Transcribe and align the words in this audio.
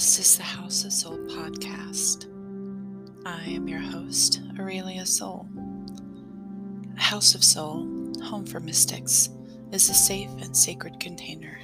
This 0.00 0.18
is 0.18 0.38
the 0.38 0.44
Haus 0.44 0.86
of 0.86 0.94
Sol 0.94 1.18
podcast. 1.28 2.24
I 3.26 3.42
am 3.42 3.68
your 3.68 3.80
host, 3.80 4.40
Aurelia 4.58 5.04
Sol. 5.04 5.46
Haus 6.96 7.34
of 7.34 7.44
Sol, 7.44 7.86
Home 8.22 8.46
for 8.46 8.60
Mystics, 8.60 9.28
is 9.72 9.90
a 9.90 9.94
safe 9.94 10.30
and 10.40 10.56
sacred 10.56 10.98
container 11.00 11.60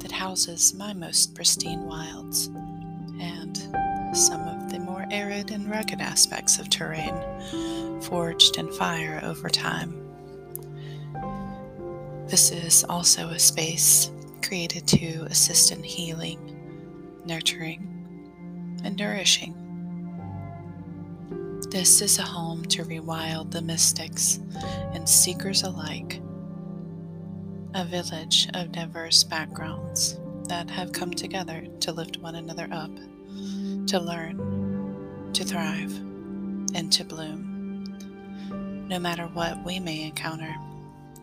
that 0.00 0.12
houses 0.12 0.74
my 0.74 0.92
most 0.92 1.34
pristine 1.34 1.86
wilds 1.86 2.48
and 3.18 3.56
some 4.14 4.46
of 4.46 4.70
the 4.70 4.78
more 4.78 5.06
arid 5.10 5.50
and 5.50 5.70
rugged 5.70 6.02
aspects 6.02 6.58
of 6.58 6.68
terrain 6.68 7.14
forged 8.02 8.58
in 8.58 8.70
fire 8.72 9.20
over 9.24 9.48
time. 9.48 10.06
This 12.26 12.50
is 12.50 12.84
also 12.90 13.30
a 13.30 13.38
space 13.38 14.10
created 14.42 14.86
to 14.88 15.22
assist 15.30 15.72
in 15.72 15.82
healing 15.82 16.49
nurturing, 17.24 18.78
and 18.84 18.96
nourishing. 18.96 19.54
This 21.70 22.00
is 22.00 22.18
a 22.18 22.22
home 22.22 22.64
to 22.66 22.84
rewild 22.84 23.50
the 23.50 23.62
mystics 23.62 24.40
and 24.92 25.08
seekers 25.08 25.62
alike, 25.62 26.20
a 27.74 27.84
village 27.84 28.48
of 28.54 28.72
diverse 28.72 29.22
backgrounds 29.22 30.18
that 30.48 30.68
have 30.70 30.92
come 30.92 31.12
together 31.12 31.64
to 31.80 31.92
lift 31.92 32.18
one 32.18 32.34
another 32.34 32.68
up, 32.72 32.90
to 33.86 34.00
learn, 34.00 35.30
to 35.32 35.44
thrive, 35.44 35.96
and 36.74 36.90
to 36.92 37.04
bloom. 37.04 38.86
No 38.88 38.98
matter 38.98 39.26
what 39.26 39.64
we 39.64 39.78
may 39.78 40.02
encounter, 40.02 40.52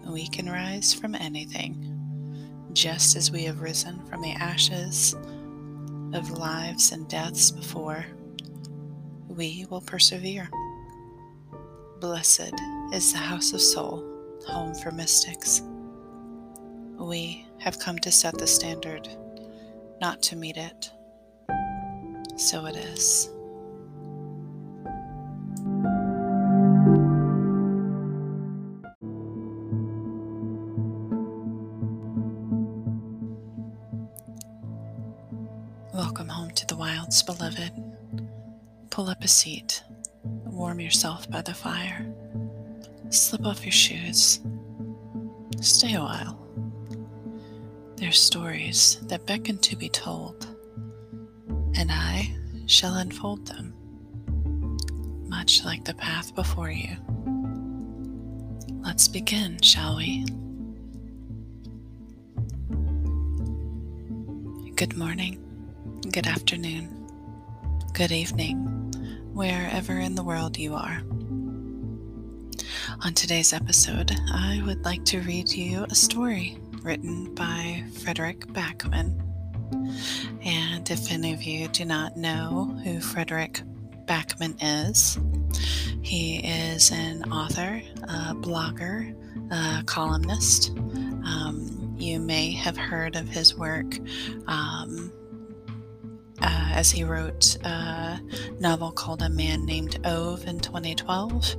we 0.08 0.28
can 0.28 0.50
rise 0.50 0.94
from 0.94 1.16
anything, 1.16 2.70
just 2.72 3.18
as 3.18 3.32
we 3.32 3.44
have 3.44 3.62
risen 3.62 4.06
from 4.06 4.22
the 4.22 4.32
ashes 4.32 5.14
of 6.14 6.32
lives 6.32 6.92
and 6.92 7.08
deaths 7.08 7.52
before, 7.52 8.06
we 9.28 9.66
will 9.70 9.82
persevere. 9.82 10.50
Blessed 12.00 12.54
is 12.94 13.12
the 13.12 13.20
Haus 13.20 13.54
of 13.54 13.62
Sol, 13.62 14.04
home 14.48 14.74
for 14.76 14.92
mystics. 14.92 15.62
We 17.00 17.46
have 17.60 17.80
come 17.80 18.00
to 18.00 18.12
set 18.12 18.38
the 18.38 18.48
standard, 18.48 19.08
not 20.02 20.22
to 20.24 20.36
meet 20.36 20.58
it. 20.58 20.92
So 22.36 22.66
it 22.66 22.76
is. 22.76 23.30
Up 39.18 39.24
a 39.24 39.28
seat, 39.28 39.84
warm 40.24 40.80
yourself 40.80 41.28
by 41.32 41.42
the 41.42 41.54
fire, 41.54 42.06
slip 43.10 43.46
off 43.48 43.66
your 43.66 43.72
shoes, 43.72 44.42
stay 45.60 45.96
a 45.96 46.00
while. 46.00 46.38
There's 47.96 48.20
stories 48.20 49.00
that 49.08 49.26
beckon 49.26 49.58
to 49.60 49.76
be 49.76 49.90
told, 49.90 50.46
and 51.76 51.92
I 51.92 52.36
shall 52.68 52.94
unfold 52.96 53.48
them, 53.48 53.74
much 55.28 55.66
like 55.66 55.84
the 55.84 55.96
path 55.96 56.36
before 56.36 56.70
you. 56.70 56.96
Let's 58.84 59.08
begin, 59.08 59.60
shall 59.62 59.98
we? 59.98 60.26
Good 64.76 64.96
morning 64.96 65.44
good 66.12 66.28
afternoon, 66.28 66.88
good 67.94 68.12
evening, 68.12 68.77
wherever 69.38 70.00
in 70.00 70.16
the 70.16 70.24
world 70.24 70.58
you 70.58 70.74
are. 70.74 71.00
On 73.06 73.14
today's 73.14 73.54
episode, 73.54 74.12
I 74.34 74.64
would 74.66 74.84
like 74.84 75.06
to 75.06 75.22
read 75.22 75.52
you 75.52 75.86
a 75.92 75.94
story 75.94 76.58
written 76.82 77.36
by 77.36 77.84
Fredrik 77.94 78.48
Backman. 78.48 79.22
And 80.44 80.90
if 80.90 81.12
any 81.12 81.34
of 81.34 81.44
you 81.44 81.68
do 81.68 81.86
not 81.86 82.18
know 82.18 82.76
who 82.84 83.00
Fredrik 83.00 83.62
Backman 84.08 84.58
is, 84.60 85.20
he 86.02 86.38
is 86.38 86.90
an 86.90 87.32
author, 87.32 87.80
a 88.06 88.34
blogger, 88.34 89.16
a 89.52 89.84
columnist. 89.84 90.72
Um, 90.72 91.94
you 91.96 92.20
may 92.20 92.54
have 92.54 92.76
heard 92.76 93.16
of 93.16 93.28
his 93.30 93.56
work 93.56 94.00
um, 94.48 95.12
uh, 96.42 96.70
as 96.74 96.92
he 96.92 97.04
wrote 97.04 97.58
a 97.64 98.20
novel 98.60 98.92
called 98.92 99.22
A 99.22 99.30
Man 99.30 99.66
Named 99.66 100.00
Ove 100.06 100.46
in 100.46 100.60
2012. 100.60 101.56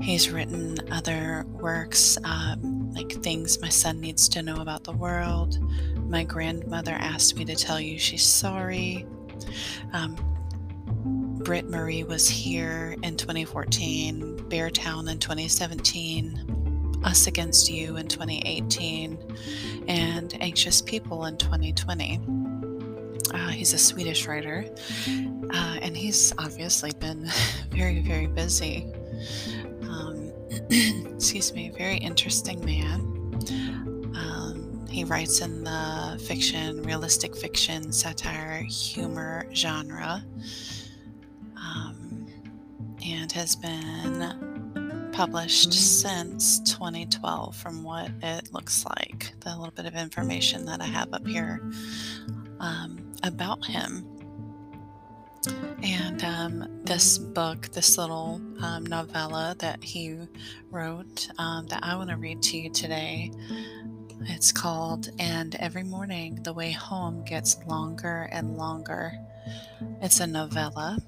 He's 0.00 0.30
written 0.30 0.78
other 0.90 1.44
works 1.48 2.18
um, 2.24 2.90
like 2.92 3.12
Things 3.22 3.60
My 3.60 3.68
Son 3.68 4.00
Needs 4.00 4.28
to 4.30 4.42
Know 4.42 4.56
About 4.56 4.84
the 4.84 4.92
World. 4.92 5.58
My 6.10 6.24
grandmother 6.24 6.92
asked 6.92 7.36
me 7.36 7.44
to 7.44 7.54
tell 7.54 7.80
you 7.80 7.98
she's 7.98 8.24
sorry. 8.24 9.06
Um, 9.92 10.16
Britt 11.44 11.68
Marie 11.68 12.04
was 12.04 12.28
here 12.28 12.96
in 13.02 13.16
2014, 13.16 14.44
Beartown 14.48 15.10
in 15.10 15.18
2017, 15.18 17.00
Us 17.04 17.26
Against 17.26 17.68
You 17.68 17.96
in 17.96 18.06
2018, 18.06 19.18
and 19.88 20.36
Anxious 20.40 20.80
People 20.80 21.24
in 21.24 21.36
2020. 21.36 22.41
Uh, 23.32 23.48
he's 23.48 23.72
a 23.72 23.78
Swedish 23.78 24.26
writer, 24.26 24.64
uh, 25.50 25.78
and 25.82 25.96
he's 25.96 26.32
obviously 26.38 26.92
been 26.98 27.28
very, 27.70 28.00
very 28.00 28.26
busy. 28.26 28.86
Um, 29.82 30.32
excuse 30.70 31.52
me, 31.54 31.70
very 31.70 31.96
interesting 31.96 32.64
man. 32.64 33.00
Um, 34.14 34.86
he 34.90 35.04
writes 35.04 35.40
in 35.40 35.64
the 35.64 36.22
fiction, 36.26 36.82
realistic 36.82 37.36
fiction, 37.36 37.92
satire, 37.92 38.62
humor 38.62 39.46
genre, 39.54 40.24
um, 41.56 42.26
and 43.04 43.32
has 43.32 43.56
been 43.56 45.10
published 45.12 45.72
since 45.72 46.58
2012 46.60 47.54
from 47.54 47.82
what 47.82 48.10
it 48.22 48.52
looks 48.52 48.84
like. 48.84 49.32
The 49.40 49.50
little 49.50 49.74
bit 49.74 49.86
of 49.86 49.94
information 49.94 50.64
that 50.66 50.80
I 50.80 50.86
have 50.86 51.12
up 51.12 51.26
here 51.26 51.60
um, 52.62 52.98
about 53.22 53.64
him. 53.64 54.06
And 55.82 56.22
um, 56.22 56.82
this 56.84 57.18
book, 57.18 57.68
this 57.72 57.98
little 57.98 58.40
um, 58.60 58.84
novella 58.86 59.56
that 59.58 59.82
he 59.82 60.16
wrote 60.70 61.28
um, 61.38 61.66
that 61.66 61.80
I 61.82 61.96
want 61.96 62.10
to 62.10 62.16
read 62.16 62.40
to 62.42 62.56
you 62.56 62.70
today, 62.70 63.32
it's 64.26 64.52
called 64.52 65.10
And 65.18 65.56
Every 65.56 65.82
Morning 65.82 66.38
the 66.42 66.52
Way 66.52 66.70
Home 66.70 67.24
Gets 67.24 67.58
Longer 67.66 68.28
and 68.30 68.56
Longer. 68.56 69.12
It's 70.00 70.20
a 70.20 70.26
novella. 70.26 70.98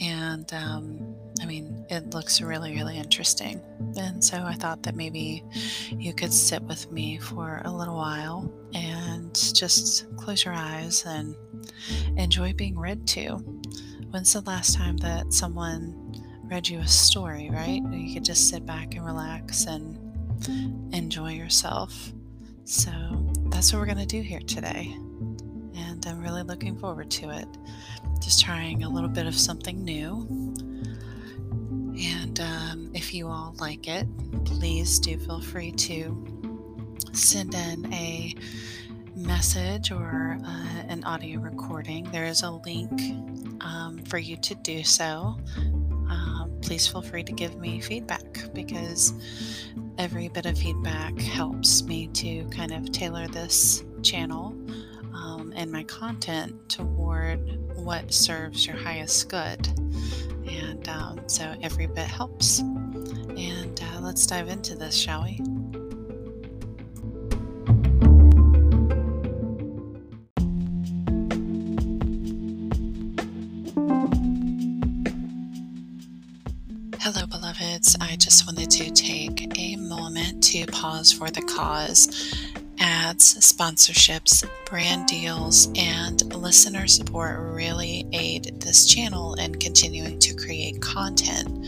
And 0.00 0.50
um, 0.54 1.14
I 1.42 1.44
mean, 1.46 1.84
it 1.90 2.14
looks 2.14 2.40
really, 2.40 2.74
really 2.74 2.96
interesting. 2.96 3.60
And 3.98 4.24
so 4.24 4.38
I 4.38 4.54
thought 4.54 4.82
that 4.84 4.96
maybe 4.96 5.44
you 5.90 6.14
could 6.14 6.32
sit 6.32 6.62
with 6.62 6.90
me 6.90 7.18
for 7.18 7.60
a 7.64 7.70
little 7.70 7.96
while 7.96 8.50
and 8.74 9.34
just 9.54 10.14
close 10.16 10.44
your 10.44 10.54
eyes 10.54 11.04
and 11.06 11.34
enjoy 12.16 12.52
being 12.52 12.78
read 12.78 13.06
to. 13.08 13.36
When's 14.10 14.32
the 14.32 14.40
last 14.42 14.74
time 14.76 14.96
that 14.98 15.32
someone 15.32 16.22
read 16.44 16.68
you 16.68 16.78
a 16.80 16.86
story, 16.86 17.50
right? 17.50 17.82
You 17.90 18.14
could 18.14 18.24
just 18.24 18.48
sit 18.48 18.66
back 18.66 18.94
and 18.94 19.04
relax 19.04 19.66
and 19.66 19.98
enjoy 20.94 21.32
yourself. 21.32 22.12
So 22.64 22.90
that's 23.46 23.72
what 23.72 23.78
we're 23.80 23.86
going 23.86 23.98
to 23.98 24.06
do 24.06 24.20
here 24.20 24.40
today. 24.40 24.92
And 25.76 26.04
I'm 26.06 26.20
really 26.20 26.42
looking 26.42 26.76
forward 26.76 27.10
to 27.12 27.30
it. 27.30 27.46
Just 28.20 28.44
trying 28.44 28.84
a 28.84 28.88
little 28.88 29.08
bit 29.08 29.26
of 29.26 29.34
something 29.34 29.82
new. 29.84 30.26
And 31.96 32.40
um, 32.40 32.90
if 32.94 33.14
you 33.14 33.28
all 33.28 33.54
like 33.58 33.88
it, 33.88 34.06
please 34.44 34.98
do 34.98 35.18
feel 35.18 35.40
free 35.40 35.72
to 35.72 36.33
send 37.12 37.54
in 37.54 37.92
a 37.92 38.34
message 39.16 39.90
or 39.92 40.36
uh, 40.44 40.82
an 40.88 41.04
audio 41.04 41.40
recording. 41.40 42.04
There 42.10 42.24
is 42.24 42.42
a 42.42 42.50
link 42.50 42.92
um, 43.60 44.02
for 44.08 44.18
you 44.18 44.36
to 44.38 44.54
do 44.56 44.82
so. 44.82 45.36
Um, 45.56 46.58
please 46.62 46.86
feel 46.86 47.02
free 47.02 47.22
to 47.24 47.32
give 47.32 47.56
me 47.56 47.80
feedback 47.80 48.52
because 48.52 49.12
every 49.98 50.28
bit 50.28 50.46
of 50.46 50.58
feedback 50.58 51.18
helps 51.18 51.82
me 51.82 52.08
to 52.08 52.44
kind 52.48 52.72
of 52.72 52.90
tailor 52.90 53.28
this 53.28 53.84
channel 54.02 54.56
um, 55.14 55.52
and 55.54 55.70
my 55.70 55.84
content 55.84 56.68
toward 56.68 57.38
what 57.76 58.12
serves 58.12 58.66
your 58.66 58.76
highest 58.76 59.28
good. 59.28 59.66
And 60.48 60.88
um, 60.88 61.20
so 61.26 61.54
every 61.62 61.86
bit 61.86 62.06
helps. 62.06 62.60
And 62.60 63.80
uh, 63.80 64.00
let's 64.00 64.26
dive 64.26 64.48
into 64.48 64.74
this, 64.74 64.94
shall 64.94 65.24
we? 65.24 65.40
Beloveds. 77.74 77.96
I 78.00 78.16
just 78.16 78.46
wanted 78.46 78.70
to 78.70 78.90
take 78.90 79.58
a 79.58 79.76
moment 79.76 80.42
to 80.44 80.66
pause 80.66 81.12
for 81.12 81.30
the 81.30 81.42
cause. 81.42 82.34
Ads, 82.78 83.34
sponsorships, 83.36 84.44
brand 84.66 85.06
deals, 85.06 85.68
and 85.76 86.22
listener 86.34 86.86
support 86.86 87.38
really 87.38 88.06
aid 88.12 88.60
this 88.60 88.86
channel 88.86 89.34
in 89.34 89.54
continuing 89.56 90.18
to 90.20 90.34
create 90.34 90.80
content. 90.82 91.66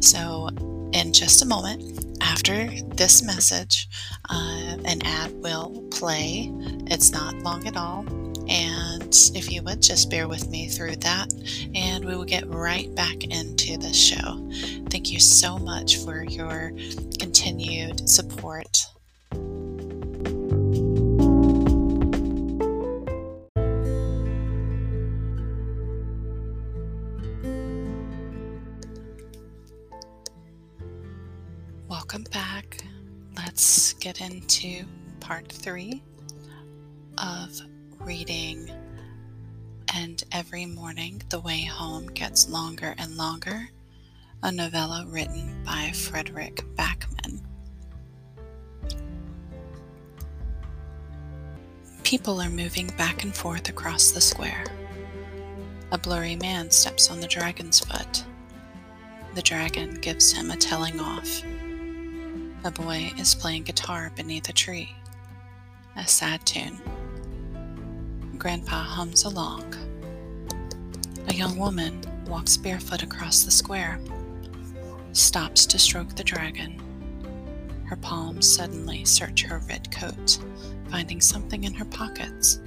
So, 0.00 0.48
in 0.92 1.12
just 1.12 1.42
a 1.42 1.46
moment, 1.46 2.16
after 2.20 2.66
this 2.94 3.22
message, 3.22 3.88
uh, 4.30 4.76
an 4.84 5.02
ad 5.04 5.32
will 5.42 5.86
play. 5.90 6.50
It's 6.86 7.10
not 7.10 7.34
long 7.36 7.66
at 7.66 7.76
all. 7.76 8.04
And 8.48 9.14
if 9.34 9.50
you 9.50 9.62
would 9.62 9.80
just 9.82 10.10
bear 10.10 10.28
with 10.28 10.48
me 10.50 10.68
through 10.68 10.96
that, 10.96 11.32
and 11.74 12.04
we 12.04 12.14
will 12.14 12.24
get 12.24 12.48
right 12.48 12.94
back 12.94 13.24
into 13.24 13.78
the 13.78 13.92
show. 13.92 14.48
Thank 14.90 15.10
you 15.10 15.20
so 15.20 15.58
much 15.58 15.98
for 15.98 16.24
your 16.24 16.72
continued 17.18 18.08
support. 18.08 18.86
Welcome 31.88 32.24
back. 32.32 32.84
Let's 33.36 33.94
get 33.94 34.20
into 34.20 34.84
part 35.20 35.50
three 35.50 36.02
of 37.18 37.60
reading, 38.04 38.70
and 39.94 40.22
every 40.30 40.66
morning 40.66 41.22
the 41.30 41.40
way 41.40 41.62
home 41.62 42.06
gets 42.08 42.48
longer 42.50 42.94
and 42.98 43.16
longer, 43.16 43.70
a 44.42 44.52
novella 44.52 45.06
written 45.08 45.62
by 45.64 45.90
Fredrik 45.94 46.62
Backman. 46.76 47.40
People 52.02 52.42
are 52.42 52.50
moving 52.50 52.88
back 52.98 53.24
and 53.24 53.34
forth 53.34 53.70
across 53.70 54.10
the 54.10 54.20
square. 54.20 54.64
A 55.90 55.96
blurry 55.96 56.36
man 56.36 56.70
steps 56.70 57.10
on 57.10 57.20
the 57.20 57.26
dragon's 57.26 57.80
foot. 57.80 58.24
The 59.34 59.42
dragon 59.42 59.94
gives 59.94 60.30
him 60.30 60.50
a 60.50 60.56
telling 60.56 61.00
off. 61.00 61.42
A 62.64 62.70
boy 62.70 63.12
is 63.18 63.34
playing 63.34 63.62
guitar 63.62 64.12
beneath 64.14 64.48
a 64.48 64.52
tree. 64.52 64.94
A 65.96 66.06
sad 66.06 66.44
tune. 66.44 66.80
Grandpa 68.38 68.82
hums 68.82 69.24
along. 69.24 69.74
A 71.28 71.34
young 71.34 71.56
woman 71.56 72.00
walks 72.26 72.56
barefoot 72.56 73.02
across 73.02 73.44
the 73.44 73.50
square, 73.50 74.00
stops 75.12 75.66
to 75.66 75.78
stroke 75.78 76.14
the 76.14 76.24
dragon. 76.24 76.80
Her 77.84 77.96
palms 77.96 78.50
suddenly 78.52 79.04
search 79.04 79.42
her 79.42 79.60
red 79.68 79.90
coat, 79.90 80.38
finding 80.90 81.20
something 81.20 81.64
in 81.64 81.74
her 81.74 81.84
pockets. 81.86 82.60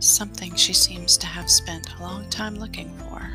Something 0.00 0.54
she 0.54 0.72
seems 0.72 1.16
to 1.18 1.26
have 1.26 1.50
spent 1.50 1.94
a 1.94 2.02
long 2.02 2.28
time 2.30 2.56
looking 2.56 2.96
for. 2.98 3.32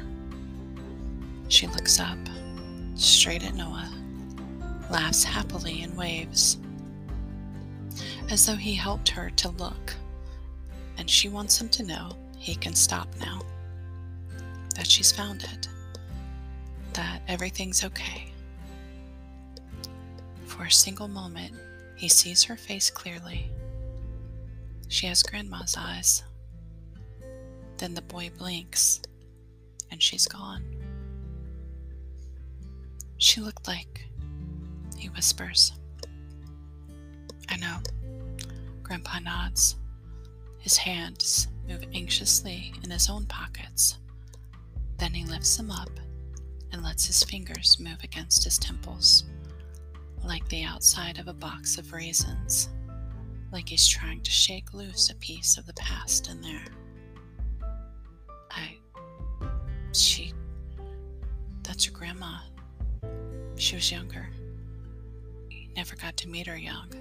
She 1.48 1.68
looks 1.68 2.00
up, 2.00 2.20
straight 2.96 3.44
at 3.44 3.56
Noah, 3.56 3.92
laughs 4.92 5.24
happily 5.24 5.82
and 5.82 5.98
waves, 5.98 6.58
as 8.30 8.46
though 8.46 8.56
he 8.56 8.76
helped 8.76 9.10
her 9.10 9.32
to 9.32 9.50
look 9.50 9.96
and 11.00 11.10
she 11.10 11.30
wants 11.30 11.60
him 11.60 11.70
to 11.70 11.84
know 11.84 12.12
he 12.38 12.54
can 12.54 12.76
stop 12.76 13.08
now. 13.22 13.42
That 14.76 14.86
she's 14.86 15.14
found 15.14 15.44
it. 15.44 15.70
That 16.94 17.22
everything's 17.28 17.86
okay. 17.86 18.34
For 20.46 20.66
a 20.66 20.72
single 20.72 21.08
moment, 21.08 21.56
he 21.96 22.10
sees 22.10 22.44
her 22.44 22.58
face 22.58 22.90
clearly. 22.90 23.50
She 24.90 25.08
has 25.08 25.24
Grandma's 25.24 25.76
eyes. 25.78 26.24
Then 27.78 27.94
the 27.94 28.02
boy 28.02 28.30
blinks, 28.38 29.02
and 29.92 30.04
she's 30.04 30.28
gone. 30.28 30.64
She 33.20 33.40
looked 33.40 33.68
like, 33.68 34.06
he 34.98 35.08
whispers. 35.08 35.72
I 37.48 37.56
know. 37.56 37.78
Grandpa 38.84 39.20
nods. 39.20 39.79
His 40.70 40.78
hands 40.78 41.48
move 41.68 41.84
anxiously 41.96 42.72
in 42.84 42.92
his 42.92 43.10
own 43.10 43.26
pockets. 43.26 43.98
Then 45.00 45.16
he 45.16 45.26
lifts 45.26 45.58
them 45.58 45.72
up 45.72 45.90
and 46.72 46.84
lets 46.84 47.08
his 47.08 47.24
fingers 47.24 47.80
move 47.80 47.98
against 48.04 48.44
his 48.44 48.60
temples, 48.60 49.24
like 50.24 50.48
the 50.50 50.64
outside 50.64 51.18
of 51.18 51.28
a 51.28 51.34
box 51.34 51.80
of 51.80 51.92
raisins, 51.92 52.70
like 53.52 53.68
he's 53.68 53.88
trying 53.88 54.22
to 54.22 54.30
shake 54.30 54.72
loose 54.72 55.10
a 55.10 55.16
piece 55.16 55.58
of 55.58 55.66
the 55.66 55.74
past 55.74 56.30
in 56.30 56.40
there. 56.40 56.68
I. 58.52 58.78
She. 59.92 60.34
That's 61.64 61.88
your 61.88 61.96
grandma. 61.96 62.42
She 63.56 63.74
was 63.74 63.92
younger. 63.92 64.30
You 65.50 65.68
never 65.76 65.96
got 65.96 66.16
to 66.18 66.30
meet 66.30 66.46
her 66.46 66.60
young. 66.60 66.94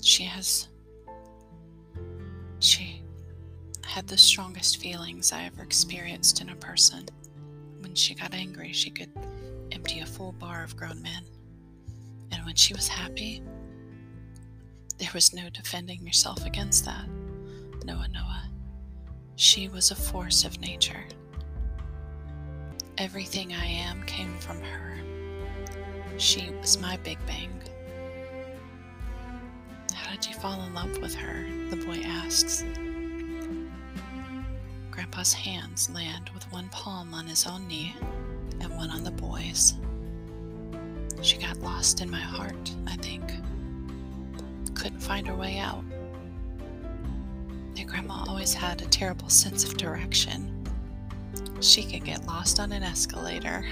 She 0.00 0.22
has 0.22 0.68
she 2.60 3.02
had 3.84 4.06
the 4.06 4.18
strongest 4.18 4.78
feelings 4.78 5.32
I 5.32 5.44
ever 5.44 5.62
experienced 5.62 6.40
in 6.40 6.50
a 6.50 6.56
person. 6.56 7.06
When 7.80 7.94
she 7.94 8.14
got 8.14 8.34
angry, 8.34 8.72
she 8.72 8.90
could 8.90 9.10
empty 9.72 10.00
a 10.00 10.06
full 10.06 10.32
bar 10.32 10.62
of 10.64 10.76
grown 10.76 11.00
men. 11.02 11.24
And 12.32 12.44
when 12.44 12.54
she 12.54 12.74
was 12.74 12.88
happy, 12.88 13.42
there 14.98 15.10
was 15.14 15.32
no 15.32 15.48
defending 15.50 16.04
yourself 16.04 16.44
against 16.44 16.84
that. 16.84 17.06
Noah, 17.84 18.08
Noah. 18.08 18.50
She 19.36 19.68
was 19.68 19.90
a 19.90 19.96
force 19.96 20.44
of 20.44 20.60
nature. 20.60 21.04
Everything 22.98 23.52
I 23.52 23.64
am 23.66 24.02
came 24.04 24.36
from 24.38 24.60
her. 24.60 24.98
She 26.18 26.50
was 26.60 26.78
my 26.78 26.96
Big 26.98 27.18
Bang. 27.26 27.62
Did 30.20 30.34
you 30.34 30.40
fall 30.40 30.60
in 30.62 30.74
love 30.74 30.98
with 30.98 31.14
her? 31.14 31.46
The 31.70 31.76
boy 31.76 32.02
asks. 32.04 32.64
Grandpa's 34.90 35.32
hands 35.32 35.88
land 35.90 36.30
with 36.34 36.50
one 36.52 36.68
palm 36.70 37.14
on 37.14 37.28
his 37.28 37.46
own 37.46 37.68
knee 37.68 37.94
and 38.60 38.74
one 38.76 38.90
on 38.90 39.04
the 39.04 39.12
boy's. 39.12 39.74
She 41.22 41.36
got 41.36 41.58
lost 41.58 42.00
in 42.00 42.10
my 42.10 42.18
heart, 42.18 42.74
I 42.88 42.96
think. 42.96 43.22
Couldn't 44.74 44.98
find 44.98 45.24
her 45.28 45.36
way 45.36 45.58
out. 45.58 45.84
Their 47.76 47.86
grandma 47.86 48.24
always 48.26 48.52
had 48.52 48.82
a 48.82 48.86
terrible 48.86 49.28
sense 49.28 49.62
of 49.62 49.76
direction. 49.76 50.52
She 51.60 51.84
could 51.84 52.04
get 52.04 52.26
lost 52.26 52.58
on 52.58 52.72
an 52.72 52.82
escalator. 52.82 53.64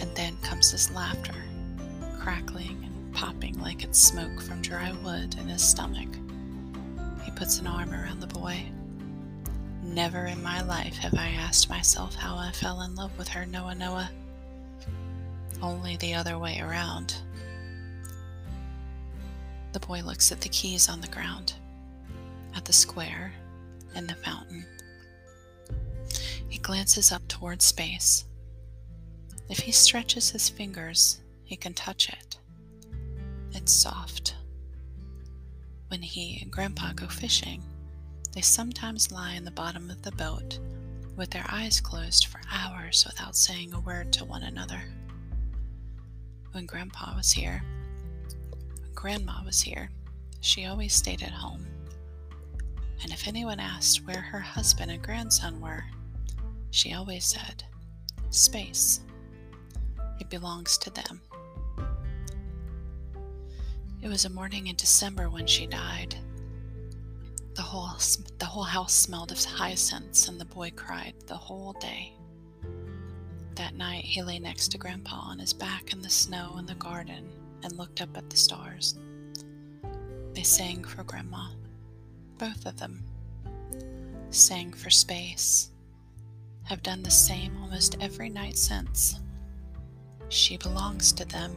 And 0.00 0.14
then 0.14 0.36
comes 0.42 0.70
this 0.70 0.92
laughter, 0.92 1.34
crackling 2.20 2.93
popping 3.14 3.58
like 3.60 3.84
it's 3.84 3.98
smoke 3.98 4.42
from 4.42 4.60
dry 4.60 4.92
wood 5.02 5.36
in 5.40 5.48
his 5.48 5.62
stomach. 5.62 6.08
He 7.22 7.30
puts 7.30 7.58
an 7.58 7.66
arm 7.66 7.92
around 7.92 8.20
the 8.20 8.26
boy. 8.26 8.64
Never 9.82 10.26
in 10.26 10.42
my 10.42 10.62
life 10.62 10.96
have 10.96 11.14
I 11.14 11.28
asked 11.28 11.70
myself 11.70 12.14
how 12.14 12.36
I 12.36 12.50
fell 12.52 12.82
in 12.82 12.94
love 12.94 13.16
with 13.16 13.28
her, 13.28 13.46
Noah 13.46 13.74
Noah. 13.74 14.10
Only 15.62 15.96
the 15.96 16.14
other 16.14 16.38
way 16.38 16.60
around. 16.60 17.14
The 19.72 19.80
boy 19.80 20.02
looks 20.02 20.30
at 20.30 20.40
the 20.40 20.48
keys 20.48 20.88
on 20.88 21.00
the 21.00 21.08
ground, 21.08 21.54
at 22.54 22.64
the 22.64 22.72
square, 22.72 23.32
and 23.94 24.08
the 24.08 24.14
fountain. 24.14 24.66
He 26.48 26.58
glances 26.58 27.10
up 27.10 27.26
toward 27.28 27.62
space. 27.62 28.24
If 29.48 29.58
he 29.58 29.72
stretches 29.72 30.30
his 30.30 30.48
fingers, 30.48 31.20
he 31.44 31.56
can 31.56 31.74
touch 31.74 32.08
it. 32.08 32.33
It's 33.54 33.72
soft. 33.72 34.34
When 35.88 36.02
he 36.02 36.40
and 36.42 36.50
Grandpa 36.50 36.92
go 36.92 37.06
fishing, 37.06 37.62
they 38.32 38.40
sometimes 38.40 39.12
lie 39.12 39.34
in 39.34 39.44
the 39.44 39.52
bottom 39.52 39.90
of 39.90 40.02
the 40.02 40.10
boat 40.12 40.58
with 41.16 41.30
their 41.30 41.46
eyes 41.48 41.80
closed 41.80 42.26
for 42.26 42.40
hours 42.52 43.04
without 43.06 43.36
saying 43.36 43.72
a 43.72 43.78
word 43.80 44.12
to 44.14 44.24
one 44.24 44.42
another. 44.42 44.82
When 46.50 46.66
Grandpa 46.66 47.14
was 47.16 47.30
here, 47.30 47.62
when 48.80 48.92
Grandma 48.92 49.44
was 49.44 49.60
here, 49.60 49.88
she 50.40 50.66
always 50.66 50.92
stayed 50.92 51.22
at 51.22 51.30
home. 51.30 51.64
And 53.02 53.12
if 53.12 53.28
anyone 53.28 53.60
asked 53.60 54.04
where 54.04 54.20
her 54.20 54.40
husband 54.40 54.90
and 54.90 55.02
grandson 55.02 55.60
were, 55.60 55.84
she 56.70 56.92
always 56.92 57.24
said, 57.24 57.62
Space. 58.30 59.00
It 60.18 60.28
belongs 60.28 60.76
to 60.78 60.90
them. 60.90 61.20
It 64.04 64.10
was 64.10 64.26
a 64.26 64.30
morning 64.30 64.66
in 64.66 64.76
December 64.76 65.30
when 65.30 65.46
she 65.46 65.66
died. 65.66 66.14
The 67.54 67.62
whole, 67.62 67.88
the 68.38 68.44
whole 68.44 68.62
house 68.62 68.92
smelled 68.92 69.32
of 69.32 69.42
hyacinths, 69.42 70.28
and 70.28 70.38
the 70.38 70.44
boy 70.44 70.72
cried 70.76 71.14
the 71.26 71.38
whole 71.38 71.72
day. 71.72 72.12
That 73.54 73.76
night, 73.76 74.04
he 74.04 74.22
lay 74.22 74.38
next 74.38 74.68
to 74.68 74.78
Grandpa 74.78 75.16
on 75.16 75.38
his 75.38 75.54
back 75.54 75.94
in 75.94 76.02
the 76.02 76.10
snow 76.10 76.56
in 76.58 76.66
the 76.66 76.74
garden 76.74 77.30
and 77.62 77.78
looked 77.78 78.02
up 78.02 78.14
at 78.14 78.28
the 78.28 78.36
stars. 78.36 78.98
They 80.34 80.42
sang 80.42 80.84
for 80.84 81.02
Grandma, 81.02 81.48
both 82.36 82.66
of 82.66 82.76
them. 82.76 83.02
Sang 84.28 84.74
for 84.74 84.90
space. 84.90 85.70
Have 86.64 86.82
done 86.82 87.02
the 87.02 87.10
same 87.10 87.56
almost 87.62 87.96
every 88.02 88.28
night 88.28 88.58
since. 88.58 89.18
She 90.28 90.58
belongs 90.58 91.10
to 91.12 91.24
them. 91.24 91.56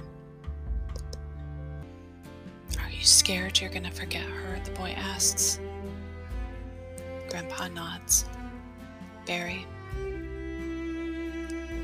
You 2.98 3.04
scared 3.06 3.62
you're 3.62 3.70
gonna 3.70 3.92
forget 3.92 4.24
her? 4.24 4.60
The 4.64 4.72
boy 4.72 4.96
asks. 4.98 5.60
Grandpa 7.30 7.68
nods. 7.68 8.26
Barry, 9.28 9.68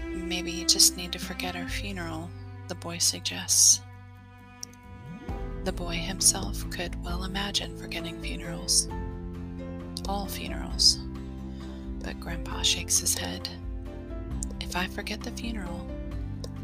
maybe 0.10 0.52
you 0.52 0.66
just 0.66 0.98
need 0.98 1.12
to 1.12 1.20
forget 1.20 1.56
our 1.56 1.68
funeral, 1.68 2.30
the 2.68 2.76
boy 2.76 2.98
suggests. 2.98 3.82
The 5.66 5.72
boy 5.72 5.96
himself 5.96 6.68
could 6.72 7.02
well 7.04 7.26
imagine 7.26 7.78
forgetting 7.78 8.20
funerals. 8.22 8.88
All 10.08 10.26
funerals. 10.26 11.00
But 12.02 12.20
Grandpa 12.20 12.64
shakes 12.64 13.00
his 13.00 13.16
head. 13.16 13.48
If 14.62 14.76
I 14.76 14.88
forget 14.88 15.22
the 15.22 15.32
funeral, 15.32 15.88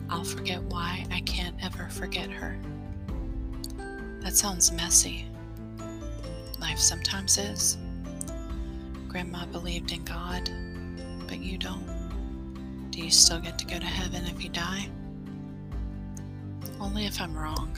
I'll 0.09 0.23
forget 0.23 0.63
why 0.63 1.05
I 1.11 1.19
can't 1.21 1.55
ever 1.61 1.87
forget 1.89 2.31
her. 2.31 2.57
That 4.21 4.35
sounds 4.35 4.71
messy. 4.71 5.25
Life 6.59 6.79
sometimes 6.79 7.37
is. 7.37 7.77
Grandma 9.07 9.45
believed 9.45 9.91
in 9.91 10.03
God, 10.03 10.49
but 11.27 11.39
you 11.39 11.57
don't. 11.57 12.89
Do 12.91 12.99
you 12.99 13.09
still 13.09 13.39
get 13.39 13.57
to 13.59 13.65
go 13.65 13.79
to 13.79 13.85
heaven 13.85 14.25
if 14.25 14.43
you 14.43 14.49
die? 14.49 14.89
Only 16.79 17.05
if 17.05 17.19
I'm 17.19 17.35
wrong. 17.35 17.75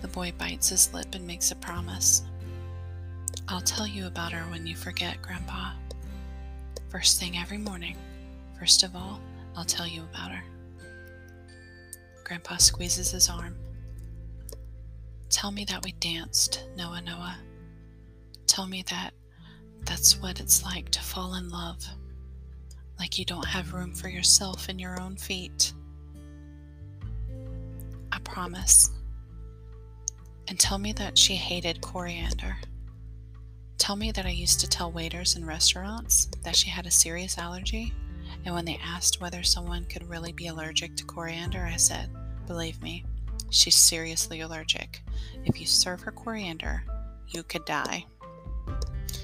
The 0.00 0.08
boy 0.08 0.32
bites 0.36 0.70
his 0.70 0.92
lip 0.92 1.14
and 1.14 1.26
makes 1.26 1.52
a 1.52 1.56
promise. 1.56 2.22
I'll 3.48 3.60
tell 3.60 3.86
you 3.86 4.06
about 4.06 4.32
her 4.32 4.50
when 4.50 4.66
you 4.66 4.74
forget, 4.74 5.22
Grandpa. 5.22 5.72
First 6.90 7.20
thing 7.20 7.38
every 7.38 7.58
morning. 7.58 7.96
First 8.58 8.82
of 8.82 8.96
all, 8.96 9.20
I'll 9.56 9.64
tell 9.64 9.86
you 9.86 10.02
about 10.02 10.32
her. 10.32 10.42
Grandpa 12.24 12.56
squeezes 12.56 13.12
his 13.12 13.28
arm. 13.28 13.56
Tell 15.32 15.50
me 15.50 15.64
that 15.64 15.82
we 15.82 15.92
danced, 15.92 16.66
Noah 16.76 17.00
Noah. 17.00 17.38
Tell 18.46 18.66
me 18.66 18.84
that 18.90 19.12
that's 19.84 20.20
what 20.20 20.38
it's 20.38 20.62
like 20.62 20.90
to 20.90 21.00
fall 21.00 21.34
in 21.34 21.48
love. 21.48 21.82
Like 22.98 23.18
you 23.18 23.24
don't 23.24 23.46
have 23.46 23.72
room 23.72 23.94
for 23.94 24.08
yourself 24.08 24.68
in 24.68 24.78
your 24.78 25.00
own 25.00 25.16
feet. 25.16 25.72
I 28.12 28.18
promise. 28.20 28.90
And 30.48 30.60
tell 30.60 30.78
me 30.78 30.92
that 30.92 31.16
she 31.16 31.34
hated 31.34 31.80
coriander. 31.80 32.54
Tell 33.78 33.96
me 33.96 34.12
that 34.12 34.26
I 34.26 34.30
used 34.30 34.60
to 34.60 34.68
tell 34.68 34.92
waiters 34.92 35.34
in 35.34 35.44
restaurants 35.44 36.26
that 36.44 36.54
she 36.54 36.68
had 36.68 36.86
a 36.86 36.90
serious 36.90 37.38
allergy, 37.38 37.92
and 38.44 38.54
when 38.54 38.66
they 38.66 38.78
asked 38.84 39.20
whether 39.20 39.42
someone 39.42 39.86
could 39.86 40.08
really 40.08 40.32
be 40.32 40.48
allergic 40.48 40.94
to 40.96 41.04
coriander, 41.04 41.64
I 41.64 41.76
said, 41.76 42.10
Believe 42.46 42.80
me, 42.82 43.04
she's 43.52 43.76
seriously 43.76 44.40
allergic. 44.40 45.02
If 45.44 45.60
you 45.60 45.66
serve 45.66 46.00
her 46.00 46.10
coriander, 46.10 46.84
you 47.28 47.42
could 47.42 47.64
die. 47.64 48.06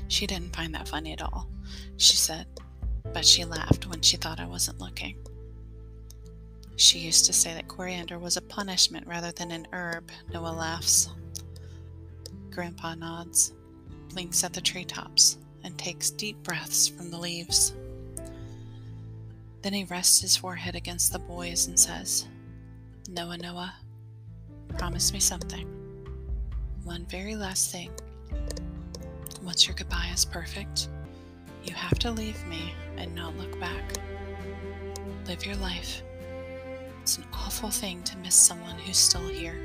She 0.06 0.26
didn't 0.26 0.54
find 0.54 0.74
that 0.74 0.88
funny 0.88 1.12
at 1.12 1.22
all, 1.22 1.48
she 1.96 2.16
said, 2.16 2.46
but 3.12 3.24
she 3.24 3.44
laughed 3.44 3.86
when 3.86 4.00
she 4.00 4.16
thought 4.16 4.40
I 4.40 4.46
wasn't 4.46 4.80
looking. 4.80 5.16
She 6.76 7.00
used 7.00 7.24
to 7.26 7.32
say 7.32 7.54
that 7.54 7.68
coriander 7.68 8.18
was 8.18 8.36
a 8.36 8.42
punishment 8.42 9.06
rather 9.06 9.32
than 9.32 9.50
an 9.50 9.66
herb, 9.72 10.10
Noah 10.32 10.52
laughs. 10.52 11.08
Grandpa 12.50 12.94
nods, 12.94 13.52
blinks 14.10 14.44
at 14.44 14.52
the 14.52 14.60
treetops, 14.60 15.38
and 15.64 15.76
takes 15.76 16.10
deep 16.10 16.40
breaths 16.42 16.86
from 16.86 17.10
the 17.10 17.18
leaves. 17.18 17.74
Then 19.62 19.72
he 19.72 19.84
rests 19.84 20.20
his 20.20 20.36
forehead 20.36 20.76
against 20.76 21.12
the 21.12 21.18
boys 21.18 21.66
and 21.66 21.78
says, 21.78 22.28
Noah, 23.08 23.38
Noah, 23.38 23.74
promise 24.78 25.12
me 25.12 25.20
something. 25.20 25.66
One 26.84 27.04
very 27.06 27.36
last 27.36 27.70
thing. 27.70 27.90
Once 29.42 29.66
your 29.66 29.76
goodbye 29.76 30.10
is 30.14 30.24
perfect, 30.24 30.88
you 31.64 31.74
have 31.74 31.98
to 31.98 32.10
leave 32.10 32.42
me 32.46 32.72
and 32.96 33.14
not 33.14 33.36
look 33.36 33.58
back. 33.60 33.92
Live 35.26 35.44
your 35.44 35.56
life 35.56 36.02
it's 37.08 37.16
an 37.16 37.24
awful 37.32 37.70
thing 37.70 38.02
to 38.02 38.18
miss 38.18 38.34
someone 38.34 38.76
who's 38.76 38.98
still 38.98 39.26
here. 39.28 39.58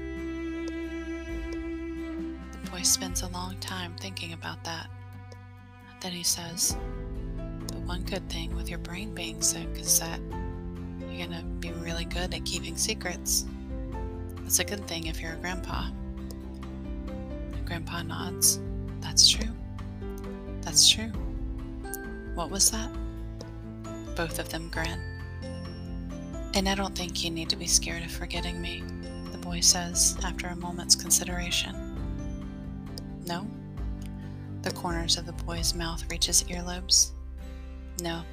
The 2.54 2.72
boy 2.72 2.84
spends 2.84 3.22
a 3.22 3.28
long 3.28 3.58
time 3.58 3.94
thinking 4.00 4.32
about 4.32 4.64
that. 4.64 4.90
Then 6.00 6.14
he 6.14 6.24
says, 6.24 6.78
The 7.68 7.80
one 7.80 8.04
good 8.04 8.30
thing 8.30 8.56
with 8.56 8.70
your 8.70 8.80
brain 8.80 9.14
being 9.14 9.42
sick 9.42 9.68
is 9.76 10.00
that 10.00 10.22
you're 11.02 11.28
gonna 11.28 11.44
be 11.60 11.74
really 11.74 12.06
good 12.06 12.34
at 12.34 12.46
keeping 12.46 12.78
secrets. 12.78 13.44
That's 14.44 14.60
a 14.60 14.64
good 14.64 14.88
thing 14.88 15.08
if 15.08 15.20
you're 15.20 15.34
a 15.34 15.38
grandpa. 15.38 15.90
Grandpa 17.66 18.04
nods. 18.04 18.60
That's 19.02 19.28
true. 19.28 19.50
That's 20.62 20.90
true. 20.90 21.12
What 22.36 22.52
was 22.52 22.70
that? 22.72 22.90
Both 24.16 24.40
of 24.40 24.50
them 24.50 24.70
grin. 24.70 25.00
And 26.54 26.70
I 26.70 26.76
don't 26.76 26.96
think 26.96 27.24
you 27.24 27.32
need 27.32 27.50
to 27.50 27.56
be 27.56 27.66
scared 27.66 28.04
of 28.04 28.12
forgetting 28.12 28.62
me, 28.62 28.84
the 29.32 29.38
boy 29.40 29.60
says 29.60 30.18
after 30.24 30.48
a 30.48 30.56
moment's 30.56 30.96
consideration. 30.96 31.98
No? 33.26 33.48
The 34.62 34.72
corners 34.72 35.18
of 35.18 35.26
the 35.26 35.34
boy's 35.34 35.74
mouth 35.74 36.04
reach 36.12 36.28
his 36.28 36.44
earlobes. 36.44 37.12
No, 38.02 38.24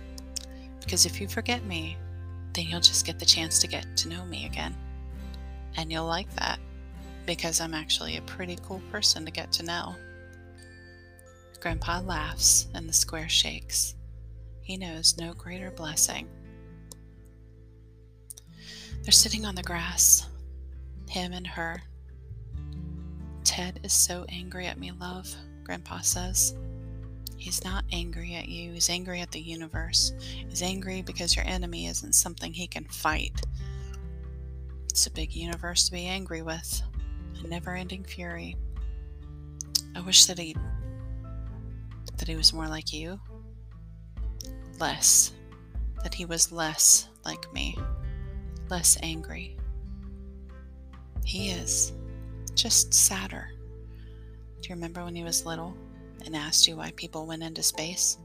because 0.81 1.07
if 1.07 1.21
you 1.21 1.29
forget 1.29 1.65
me, 1.65 1.97
then 2.53 2.67
you'll 2.67 2.81
just 2.81 3.07
get 3.07 3.19
the 3.19 3.25
chance 3.25 3.59
to 3.61 3.69
get 3.69 3.97
to 3.99 4.09
know 4.09 4.25
me 4.25 4.47
again. 4.47 4.75
And 5.77 5.91
you'll 5.91 6.07
like 6.07 6.35
that, 6.37 6.59
because 7.27 7.61
I'm 7.61 7.75
actually 7.75 8.17
a 8.17 8.23
pretty 8.23 8.59
cool 8.63 8.83
person 8.91 9.25
to 9.25 9.31
get 9.31 9.53
to 9.53 9.63
know. 9.63 9.95
Grandpa 11.61 12.01
laughs 12.01 12.69
and 12.75 12.89
the 12.89 12.93
square 12.93 13.29
shakes. 13.29 13.95
He 14.63 14.77
knows 14.77 15.17
no 15.19 15.35
greater 15.35 15.71
blessing 15.71 16.29
they're 19.03 19.13
sitting 19.13 19.47
on 19.47 19.55
the 19.55 19.63
grass, 19.63 20.29
him 21.09 21.33
and 21.33 21.47
her. 21.47 21.83
Ted 23.45 23.81
is 23.83 23.93
so 23.93 24.27
angry 24.29 24.67
at 24.67 24.79
me, 24.79 24.93
love, 24.93 25.35
Grandpa 25.65 26.01
says. 26.01 26.55
He's 27.37 27.65
not 27.65 27.85
angry 27.93 28.35
at 28.35 28.49
you, 28.49 28.73
he's 28.73 28.91
angry 28.91 29.21
at 29.21 29.31
the 29.31 29.41
universe. 29.41 30.13
He's 30.21 30.63
angry 30.63 31.01
because 31.01 31.35
your 31.35 31.47
enemy 31.47 31.87
isn't 31.87 32.13
something 32.13 32.53
he 32.53 32.67
can 32.67 32.85
fight. 32.85 33.41
It's 34.91 35.07
a 35.07 35.11
big 35.11 35.35
universe 35.35 35.87
to 35.87 35.93
be 35.93 36.07
angry 36.07 36.43
with, 36.43 36.83
a 37.43 37.47
never 37.47 37.75
ending 37.75 38.05
fury. 38.05 38.57
I 39.95 40.01
wish 40.01 40.27
that 40.27 40.39
he 40.39 40.57
that 42.17 42.29
he 42.29 42.37
was 42.37 42.53
more 42.53 42.69
like 42.69 42.93
you. 42.93 43.19
Less. 44.79 45.33
That 46.03 46.15
he 46.15 46.25
was 46.25 46.53
less 46.53 47.09
like 47.25 47.53
me 47.53 47.77
less 48.71 48.97
angry. 49.03 49.57
He 51.25 51.51
is 51.51 51.93
just 52.55 52.95
sadder. 52.95 53.51
Do 54.63 54.69
you 54.69 54.75
remember 54.75 55.05
when 55.05 55.15
he 55.15 55.25
was 55.25 55.45
little 55.45 55.77
and 56.25 56.37
asked 56.37 56.67
you 56.69 56.77
why 56.77 56.93
people 56.93 57.27
went 57.27 57.43
into 57.43 57.63
space? 57.63 58.19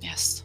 Yes. 0.00 0.44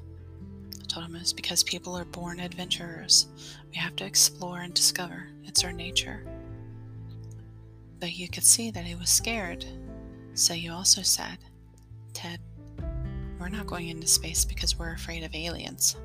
Because 1.36 1.64
people 1.64 1.98
are 1.98 2.06
born 2.06 2.40
adventurers. 2.40 3.28
We 3.70 3.76
have 3.78 3.96
to 3.98 4.06
explore 4.06 4.62
and 4.62 4.74
discover. 4.74 5.28
It's 5.44 5.64
our 5.64 5.74
nature. 5.74 6.26
But 8.00 8.16
you 8.16 8.30
could 8.30 8.44
see 8.46 8.72
that 8.72 8.86
he 8.86 8.96
was 8.96 9.10
scared. 9.10 9.66
So 10.36 10.54
you 10.54 10.72
also 10.72 11.02
said, 11.02 11.38
Ted, 12.14 12.40
we're 13.40 13.50
not 13.50 13.68
going 13.68 13.90
into 13.90 14.08
space 14.08 14.46
because 14.46 14.80
we're 14.80 14.94
afraid 14.94 15.24
of 15.24 15.36
aliens. 15.36 15.98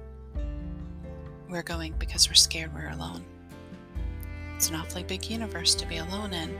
We're 1.49 1.63
going 1.63 1.95
because 1.99 2.29
we're 2.29 2.35
scared 2.35 2.75
we're 2.75 2.91
alone. 2.91 3.25
It's 4.57 4.71
an 4.71 4.77
awfully 4.77 5.05
big 5.05 5.31
universe 5.31 5.75
to 5.77 5.87
be 5.87 5.99
alone 5.99 6.33
in. 6.33 6.59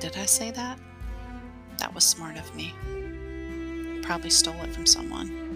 Did 0.00 0.16
I 0.16 0.26
say 0.26 0.50
that? 0.52 0.78
That 1.78 1.94
was 1.94 2.04
smart 2.04 2.38
of 2.38 2.54
me. 2.54 2.72
Probably 4.02 4.30
stole 4.30 4.60
it 4.62 4.72
from 4.72 4.86
someone. 4.86 5.53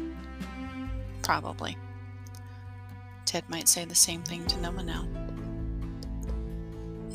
Probably. 1.28 1.76
Ted 3.26 3.44
might 3.50 3.68
say 3.68 3.84
the 3.84 3.94
same 3.94 4.22
thing 4.22 4.46
to 4.46 4.58
Noah 4.62 4.82
now. 4.82 5.06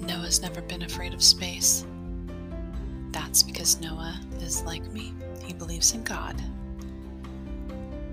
Noah's 0.01 0.39
never 0.39 0.61
been 0.61 0.83
afraid 0.83 1.15
of 1.15 1.23
space. 1.23 1.83
That's 3.09 3.41
because 3.41 3.81
Noah 3.81 4.21
is 4.39 4.61
like 4.65 4.83
me. 4.91 5.15
He 5.43 5.51
believes 5.51 5.95
in 5.95 6.03
God. 6.03 6.39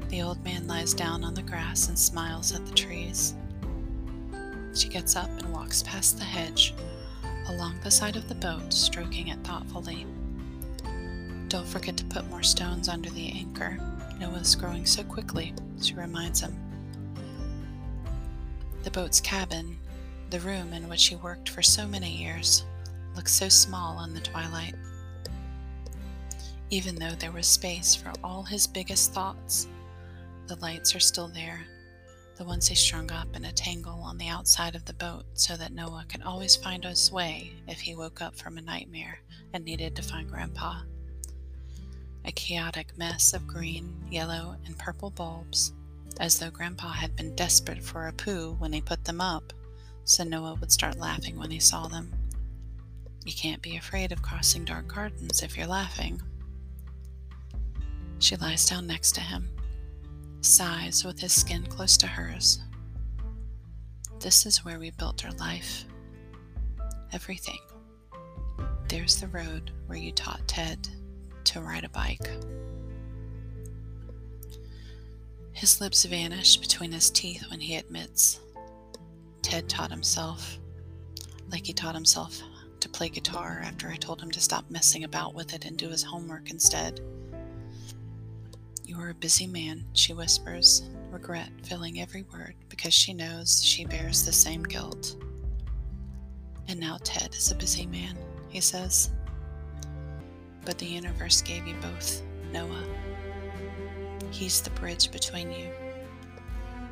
The 0.09 0.23
old 0.23 0.43
man 0.43 0.67
lies 0.67 0.95
down 0.95 1.23
on 1.23 1.35
the 1.35 1.43
grass 1.43 1.89
and 1.89 1.99
smiles 1.99 2.55
at 2.55 2.65
the 2.65 2.75
trees. 2.75 3.35
She 4.75 4.89
gets 4.89 5.17
up 5.17 5.29
and 5.29 5.53
walks 5.53 5.83
past 5.83 6.17
the 6.17 6.25
hedge, 6.25 6.73
along 7.49 7.79
the 7.85 7.91
side 7.91 8.17
of 8.17 8.27
the 8.27 8.37
boat, 8.37 8.73
stroking 8.73 9.29
it 9.29 9.45
thoughtfully. 9.45 10.07
Don't 11.49 11.69
forget 11.69 11.99
to 11.99 12.05
put 12.07 12.27
more 12.31 12.43
stones 12.43 12.89
under 12.89 13.11
the 13.11 13.29
anchor. 13.33 13.79
Noah's 14.21 14.55
growing 14.55 14.85
so 14.85 15.03
quickly, 15.03 15.55
she 15.81 15.95
reminds 15.95 16.41
him. 16.41 16.55
The 18.83 18.91
boat's 18.91 19.21
cabin, 19.21 19.79
the 20.29 20.41
room 20.41 20.75
in 20.75 20.91
which 20.91 21.07
he 21.07 21.17
worked 21.17 21.49
for 21.49 21.63
so 21.63 21.87
many 21.87 22.11
years, 22.11 22.67
looks 23.17 23.33
so 23.33 23.49
small 23.49 24.05
in 24.05 24.13
the 24.13 24.21
twilight. 24.21 24.75
Even 26.69 26.97
though 26.97 27.15
there 27.19 27.33
was 27.33 27.47
space 27.47 27.95
for 27.95 28.13
all 28.23 28.43
his 28.43 28.67
biggest 28.67 29.15
thoughts, 29.15 29.67
the 30.49 30.57
lights 30.57 30.95
are 30.95 31.01
still 31.01 31.29
there, 31.29 31.67
the 32.37 32.45
ones 32.45 32.69
he 32.69 32.75
strung 32.75 33.11
up 33.11 33.35
in 33.35 33.47
a 33.47 33.53
tangle 33.53 34.01
on 34.03 34.19
the 34.19 34.29
outside 34.29 34.75
of 34.75 34.85
the 34.85 34.93
boat 34.93 35.25
so 35.33 35.57
that 35.57 35.73
Noah 35.73 36.05
could 36.09 36.23
always 36.23 36.57
find 36.57 36.85
his 36.85 37.11
way 37.11 37.53
if 37.67 37.81
he 37.81 37.97
woke 37.97 38.21
up 38.21 38.37
from 38.37 38.59
a 38.59 38.63
nightmare 38.63 39.21
and 39.55 39.65
needed 39.65 39.97
to 39.97 40.03
find 40.03 40.29
Grandpa. 40.31 40.83
A 42.25 42.33
chaotic 42.33 42.97
mess 42.99 43.33
of 43.33 43.47
green, 43.47 44.05
yellow, 44.11 44.57
and 44.67 44.79
purple 44.79 45.11
bulbs, 45.11 45.73
as 46.19 46.39
though 46.39 46.51
Grandpa 46.51 46.91
had 46.91 47.17
been 47.17 47.35
desperate 47.35 47.83
for 47.83 48.07
a 48.07 48.13
poo 48.13 48.57
when 48.59 48.73
he 48.73 48.81
put 48.81 49.05
them 49.05 49.21
up, 49.21 49.53
so 50.05 50.23
Noah 50.23 50.55
would 50.61 50.71
start 50.71 50.99
laughing 50.99 51.39
when 51.39 51.51
he 51.51 51.61
saw 51.61 51.89
them. 51.89 52.13
You 53.25 53.33
can't 53.33 53.63
be 53.63 53.77
afraid 53.77 54.13
of 54.13 54.23
crossing 54.23 54.65
dark 54.65 54.89
gardens 54.89 55.43
if 55.43 55.57
you're 55.57 55.67
laughing. 55.67 56.21
She 58.19 58.37
lies 58.37 58.67
down 58.67 58.87
next 58.87 59.13
to 59.13 59.21
him, 59.21 59.49
sighs 60.43 61.05
with 61.05 61.19
his 61.21 61.33
skin 61.33 61.65
close 61.67 61.97
to 61.99 62.07
hers. 62.07 62.61
This 64.21 64.45
is 64.45 64.65
where 64.65 64.79
we 64.79 64.91
built 64.91 65.25
our 65.25 65.33
life. 65.33 65.85
Everything. 67.13 67.59
There's 68.89 69.17
the 69.17 69.29
road 69.29 69.71
where 69.87 69.99
you 69.99 70.13
taught 70.13 70.47
Ted 70.47 70.89
to 71.45 71.61
ride 71.61 71.85
a 71.85 71.89
bike. 71.89 72.29
His 75.53 75.81
lips 75.81 76.05
vanish 76.05 76.57
between 76.57 76.93
his 76.93 77.11
teeth 77.11 77.45
when 77.51 77.61
he 77.61 77.77
admits 77.77 78.41
Ted 79.43 79.69
taught 79.69 79.91
himself, 79.91 80.59
like 81.51 81.67
he 81.67 81.73
taught 81.73 81.95
himself 81.95 82.41
to 82.81 82.89
play 82.89 83.09
guitar 83.09 83.61
after 83.63 83.89
I 83.89 83.97
told 83.97 84.23
him 84.23 84.31
to 84.31 84.41
stop 84.41 84.65
messing 84.71 85.05
about 85.05 85.35
with 85.35 85.53
it 85.53 85.65
and 85.65 85.77
do 85.77 85.89
his 85.89 86.03
homework 86.03 86.51
instead. 86.51 87.01
You 88.85 88.99
are 88.99 89.11
a 89.11 89.15
busy 89.15 89.47
man, 89.47 89.85
she 89.93 90.13
whispers, 90.13 90.89
regret 91.11 91.51
filling 91.63 92.01
every 92.01 92.23
word 92.33 92.55
because 92.69 92.95
she 92.95 93.13
knows 93.13 93.63
she 93.63 93.85
bears 93.85 94.25
the 94.25 94.33
same 94.33 94.63
guilt. 94.63 95.17
And 96.69 96.81
now 96.81 96.99
Ted 97.03 97.35
is 97.35 97.51
a 97.51 97.57
busy 97.57 97.87
man, 97.87 98.17
he 98.49 98.61
says. 98.61 99.11
But 100.65 100.79
the 100.79 100.87
universe 100.87 101.43
gave 101.43 101.67
you 101.67 101.75
both, 101.81 102.23
Noah. 102.53 102.85
He's 104.31 104.61
the 104.61 104.71
bridge 104.71 105.11
between 105.11 105.51
you. 105.51 105.71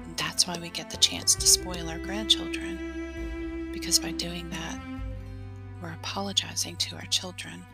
And 0.04 0.16
that's 0.16 0.46
why 0.46 0.56
we 0.58 0.70
get 0.70 0.90
the 0.90 0.96
chance 0.96 1.34
to 1.34 1.46
spoil 1.46 1.88
our 1.88 1.98
grandchildren. 1.98 3.70
Because 3.72 3.98
by 3.98 4.12
doing 4.12 4.48
that, 4.50 4.80
we're 5.82 5.92
apologizing 5.92 6.76
to 6.76 6.96
our 6.96 7.06
children. 7.06 7.64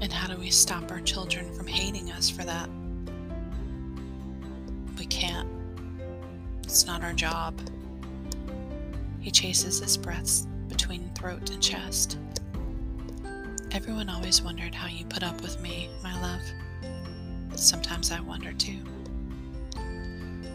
And 0.00 0.12
how 0.12 0.32
do 0.32 0.40
we 0.40 0.50
stop 0.50 0.90
our 0.90 1.00
children 1.00 1.52
from 1.54 1.66
hating 1.66 2.10
us 2.10 2.30
for 2.30 2.42
that? 2.44 2.68
We 4.98 5.06
can't. 5.06 5.48
It's 6.64 6.86
not 6.86 7.04
our 7.04 7.12
job. 7.12 7.60
He 9.20 9.30
chases 9.30 9.80
his 9.80 9.96
breaths 9.96 10.46
between 10.68 11.10
throat 11.14 11.50
and 11.50 11.62
chest. 11.62 12.18
Everyone 13.72 14.08
always 14.08 14.42
wondered 14.42 14.74
how 14.74 14.88
you 14.88 15.04
put 15.06 15.22
up 15.22 15.40
with 15.42 15.60
me, 15.60 15.88
my 16.02 16.20
love. 16.20 16.42
Sometimes 17.58 18.10
I 18.10 18.20
wonder 18.20 18.52
too. 18.52 18.78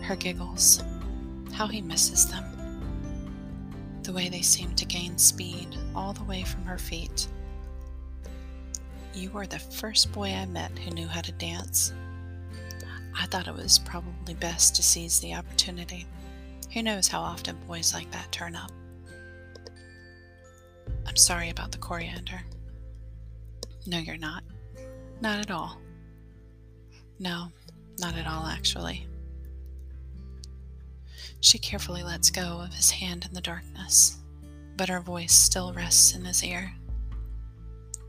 Her 0.02 0.16
giggles, 0.16 0.84
how 1.54 1.68
he 1.68 1.82
misses 1.82 2.30
them. 2.30 2.44
The 4.04 4.14
way 4.14 4.30
they 4.30 4.42
seem 4.42 4.76
to 4.76 4.86
gain 4.86 5.18
speed 5.18 5.78
all 5.96 6.14
the 6.14 6.24
way 6.24 6.44
from 6.44 6.64
her 6.66 6.78
feet 6.78 7.28
you 9.16 9.30
were 9.30 9.48
the 9.48 9.60
first 9.60 10.12
boy 10.12 10.34
I 10.34 10.46
met 10.46 10.78
who 10.78 10.92
knew 10.92 11.08
how 11.08 11.22
to 11.22 11.32
dance. 11.34 11.94
I 13.18 13.26
thought 13.28 13.48
it 13.48 13.56
was 13.56 13.80
probably 13.80 14.34
best 14.34 14.76
to 14.76 14.84
seize 14.84 15.22
the 15.22 15.34
opportunity. 15.34 16.06
Who 16.74 16.84
knows 16.84 17.08
how 17.08 17.22
often 17.22 17.56
boys 17.66 17.94
like 17.94 18.12
that 18.12 18.32
turn 18.34 18.56
up? 18.56 18.72
I'm 21.08 21.16
sorry 21.16 21.50
about 21.50 21.72
the 21.72 21.78
coriander. 21.78 22.42
No, 23.86 24.00
you're 24.00 24.18
not. 24.18 24.44
Not 25.22 25.40
at 25.40 25.52
all. 25.52 25.80
No, 27.20 27.52
not 28.00 28.18
at 28.18 28.28
all, 28.28 28.46
actually. 28.46 29.08
She 31.40 31.60
carefully 31.60 32.04
lets 32.04 32.32
go 32.32 32.62
of 32.62 32.74
his 32.74 32.92
hand 32.92 33.26
in 33.26 33.34
the 33.34 33.42
darkness, 33.42 34.18
but 34.76 34.90
her 34.90 35.00
voice 35.00 35.34
still 35.34 35.74
rests 35.74 36.16
in 36.16 36.26
his 36.26 36.44
ear. 36.44 36.74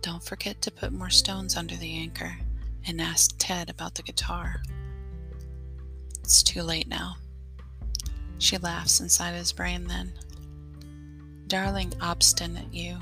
Don't 0.00 0.24
forget 0.24 0.62
to 0.62 0.70
put 0.70 0.92
more 0.92 1.10
stones 1.10 1.56
under 1.56 1.76
the 1.76 1.96
anchor 1.96 2.36
and 2.86 3.00
ask 3.00 3.34
Ted 3.38 3.68
about 3.68 3.94
the 3.94 4.02
guitar. 4.02 4.62
It's 6.22 6.42
too 6.42 6.62
late 6.62 6.88
now. 6.88 7.16
She 8.38 8.56
laughs 8.58 9.00
inside 9.00 9.34
his 9.34 9.52
brain 9.52 9.86
then. 9.86 10.12
Darling, 11.46 11.92
obstinate 12.00 12.72
you. 12.72 12.98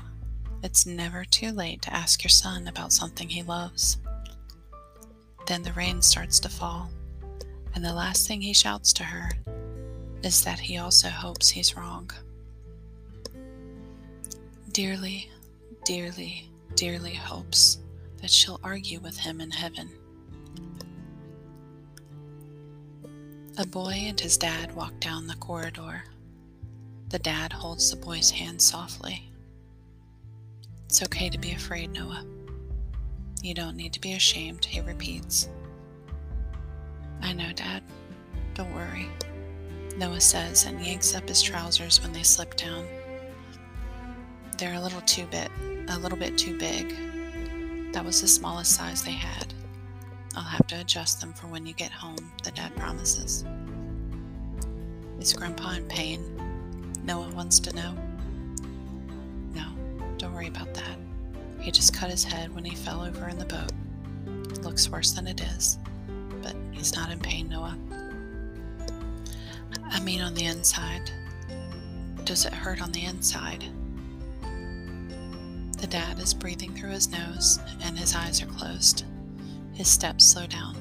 It's 0.65 0.87
never 0.87 1.23
too 1.25 1.51
late 1.51 1.83
to 1.83 1.93
ask 1.93 2.23
your 2.23 2.31
son 2.31 2.67
about 2.67 2.91
something 2.91 3.29
he 3.29 3.43
loves. 3.43 3.99
Then 5.45 5.61
the 5.61 5.71
rain 5.73 6.01
starts 6.01 6.39
to 6.39 6.49
fall, 6.49 6.89
and 7.75 7.85
the 7.85 7.93
last 7.93 8.27
thing 8.27 8.41
he 8.41 8.51
shouts 8.51 8.91
to 8.93 9.03
her 9.03 9.29
is 10.23 10.43
that 10.43 10.57
he 10.59 10.79
also 10.79 11.09
hopes 11.09 11.51
he's 11.51 11.77
wrong. 11.77 12.09
Dearly, 14.71 15.29
dearly, 15.83 16.49
dearly 16.73 17.13
hopes 17.13 17.77
that 18.17 18.31
she'll 18.31 18.59
argue 18.63 18.99
with 18.99 19.19
him 19.19 19.41
in 19.41 19.51
heaven. 19.51 19.91
A 23.59 23.67
boy 23.67 23.93
and 24.07 24.19
his 24.19 24.35
dad 24.35 24.75
walk 24.75 24.99
down 24.99 25.27
the 25.27 25.35
corridor. 25.35 26.05
The 27.09 27.19
dad 27.19 27.53
holds 27.53 27.91
the 27.91 27.97
boy's 27.97 28.31
hand 28.31 28.59
softly. 28.59 29.29
It's 30.95 31.03
okay 31.03 31.27
to 31.27 31.37
be 31.37 31.51
afraid, 31.51 31.91
Noah. 31.91 32.23
You 33.41 33.53
don't 33.53 33.75
need 33.75 33.91
to 33.91 33.99
be 33.99 34.13
ashamed, 34.13 34.63
he 34.63 34.79
repeats. 34.79 35.49
I 37.21 37.33
know, 37.33 37.51
Dad. 37.53 37.83
Don't 38.53 38.73
worry, 38.73 39.09
Noah 39.97 40.21
says 40.21 40.63
and 40.63 40.79
yanks 40.79 41.13
up 41.13 41.27
his 41.27 41.41
trousers 41.41 42.01
when 42.01 42.13
they 42.13 42.23
slip 42.23 42.55
down. 42.55 42.87
They're 44.57 44.75
a 44.75 44.79
little 44.79 45.01
too 45.01 45.25
bit 45.25 45.51
a 45.89 45.99
little 45.99 46.17
bit 46.17 46.37
too 46.37 46.57
big. 46.57 46.95
That 47.91 48.05
was 48.05 48.21
the 48.21 48.27
smallest 48.29 48.71
size 48.71 49.03
they 49.03 49.11
had. 49.11 49.53
I'll 50.33 50.43
have 50.43 50.65
to 50.67 50.79
adjust 50.79 51.19
them 51.19 51.33
for 51.33 51.47
when 51.47 51.65
you 51.65 51.73
get 51.73 51.91
home, 51.91 52.31
the 52.41 52.51
dad 52.51 52.73
promises. 52.77 53.43
Is 55.19 55.33
Grandpa 55.33 55.71
in 55.71 55.89
pain? 55.89 56.23
Noah 57.03 57.31
wants 57.31 57.59
to 57.59 57.75
know. 57.75 58.04
Worry 60.35 60.47
about 60.49 60.73
that. 60.73 60.97
He 61.61 61.71
just 61.71 61.93
cut 61.93 62.09
his 62.09 62.25
head 62.25 62.53
when 62.53 62.65
he 62.65 62.75
fell 62.75 63.01
over 63.01 63.29
in 63.29 63.39
the 63.39 63.45
boat. 63.45 63.71
It 64.51 64.63
looks 64.63 64.89
worse 64.89 65.13
than 65.13 65.27
it 65.27 65.39
is, 65.39 65.79
but 66.41 66.53
he's 66.73 66.93
not 66.93 67.09
in 67.09 67.19
pain, 67.19 67.47
Noah. 67.47 67.77
I 69.89 70.01
mean, 70.01 70.19
on 70.19 70.33
the 70.33 70.43
inside. 70.43 71.09
Does 72.25 72.45
it 72.45 72.53
hurt 72.53 72.81
on 72.81 72.91
the 72.91 73.05
inside? 73.05 73.63
The 75.79 75.87
dad 75.87 76.19
is 76.19 76.33
breathing 76.33 76.75
through 76.75 76.89
his 76.89 77.09
nose 77.09 77.59
and 77.81 77.97
his 77.97 78.13
eyes 78.13 78.41
are 78.41 78.47
closed. 78.47 79.05
His 79.71 79.87
steps 79.87 80.25
slow 80.25 80.47
down. 80.47 80.75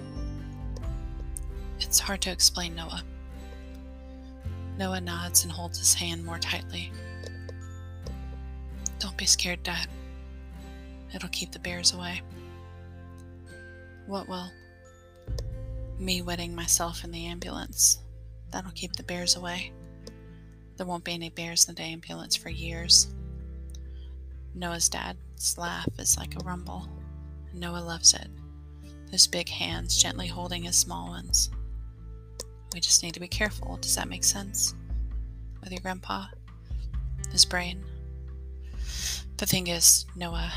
It's 1.78 2.00
hard 2.00 2.22
to 2.22 2.32
explain, 2.32 2.74
Noah. 2.74 3.04
Noah 4.78 5.00
nods 5.00 5.44
and 5.44 5.52
holds 5.52 5.78
his 5.78 5.94
hand 5.94 6.24
more 6.24 6.40
tightly. 6.40 6.90
Don't 9.04 9.18
be 9.18 9.26
scared, 9.26 9.62
Dad. 9.62 9.86
It'll 11.14 11.28
keep 11.28 11.52
the 11.52 11.58
bears 11.58 11.92
away. 11.92 12.22
What 14.06 14.30
will? 14.30 14.50
Me 15.98 16.22
wetting 16.22 16.54
myself 16.54 17.04
in 17.04 17.10
the 17.10 17.26
ambulance. 17.26 17.98
That'll 18.50 18.70
keep 18.70 18.96
the 18.96 19.02
bears 19.02 19.36
away. 19.36 19.72
There 20.78 20.86
won't 20.86 21.04
be 21.04 21.12
any 21.12 21.28
bears 21.28 21.68
in 21.68 21.74
the 21.74 21.82
ambulance 21.82 22.34
for 22.34 22.48
years. 22.48 23.08
Noah's 24.54 24.88
dad's 24.88 25.58
laugh 25.58 25.90
is 25.98 26.16
like 26.16 26.34
a 26.36 26.44
rumble. 26.44 26.88
Noah 27.52 27.84
loves 27.84 28.14
it. 28.14 28.28
those 29.10 29.26
big 29.26 29.50
hands 29.50 30.02
gently 30.02 30.28
holding 30.28 30.62
his 30.62 30.76
small 30.76 31.08
ones. 31.08 31.50
We 32.72 32.80
just 32.80 33.02
need 33.02 33.12
to 33.12 33.20
be 33.20 33.28
careful. 33.28 33.76
Does 33.82 33.96
that 33.96 34.08
make 34.08 34.24
sense? 34.24 34.74
With 35.60 35.72
your 35.72 35.82
grandpa? 35.82 36.24
His 37.30 37.44
brain? 37.44 37.84
The 39.36 39.46
thing 39.46 39.66
is, 39.66 40.06
Noah, 40.14 40.52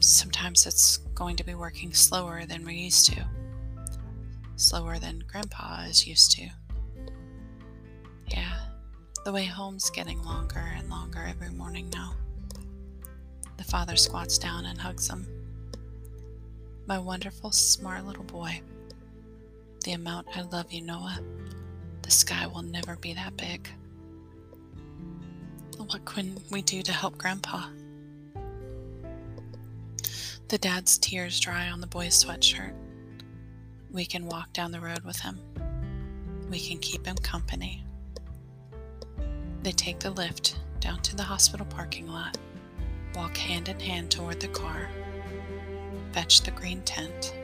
sometimes 0.00 0.66
it's 0.66 0.98
going 1.14 1.36
to 1.36 1.44
be 1.44 1.54
working 1.54 1.92
slower 1.92 2.44
than 2.46 2.64
we're 2.64 2.70
used 2.70 3.06
to. 3.12 3.26
Slower 4.56 4.98
than 4.98 5.24
grandpa 5.26 5.84
is 5.88 6.06
used 6.06 6.32
to. 6.32 6.48
Yeah, 8.26 8.60
the 9.24 9.32
way 9.32 9.44
home's 9.44 9.90
getting 9.90 10.22
longer 10.22 10.72
and 10.76 10.90
longer 10.90 11.24
every 11.26 11.50
morning 11.50 11.88
now. 11.90 12.14
The 13.56 13.64
father 13.64 13.96
squats 13.96 14.38
down 14.38 14.66
and 14.66 14.78
hugs 14.78 15.08
him. 15.08 15.26
My 16.86 16.98
wonderful, 16.98 17.50
smart 17.50 18.06
little 18.06 18.24
boy. 18.24 18.60
The 19.84 19.92
amount 19.92 20.28
I 20.36 20.42
love 20.42 20.72
you, 20.72 20.82
Noah. 20.82 21.20
The 22.02 22.10
sky 22.10 22.46
will 22.46 22.62
never 22.62 22.96
be 22.96 23.14
that 23.14 23.36
big. 23.36 23.68
What 25.78 26.04
can 26.04 26.36
we 26.50 26.62
do 26.62 26.82
to 26.82 26.92
help 26.92 27.16
Grandpa? 27.16 27.68
The 30.48 30.58
dad's 30.58 30.98
tears 30.98 31.40
dry 31.40 31.70
on 31.70 31.80
the 31.80 31.86
boy's 31.86 32.22
sweatshirt. 32.22 32.74
We 33.90 34.04
can 34.04 34.26
walk 34.26 34.52
down 34.52 34.72
the 34.72 34.80
road 34.80 35.04
with 35.04 35.18
him. 35.20 35.38
We 36.50 36.60
can 36.60 36.78
keep 36.78 37.06
him 37.06 37.16
company. 37.16 37.84
They 39.62 39.72
take 39.72 39.98
the 39.98 40.10
lift 40.10 40.58
down 40.80 41.00
to 41.02 41.16
the 41.16 41.22
hospital 41.22 41.66
parking 41.66 42.06
lot 42.06 42.38
walk 43.14 43.36
hand 43.36 43.68
in 43.68 43.80
hand 43.80 44.10
toward 44.10 44.40
the 44.40 44.48
car, 44.48 44.88
fetch 46.12 46.42
the 46.42 46.50
green 46.52 46.80
tent. 46.82 47.34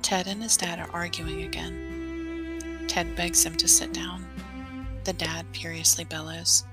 Ted 0.00 0.26
and 0.26 0.42
his 0.42 0.56
dad 0.56 0.78
are 0.78 0.90
arguing 0.92 1.42
again. 1.42 2.86
Ted 2.88 3.14
begs 3.16 3.44
him 3.44 3.54
to 3.56 3.68
sit 3.68 3.92
down. 3.92 4.24
The 5.04 5.12
dad 5.12 5.44
furiously 5.52 6.04
bellows, 6.04 6.64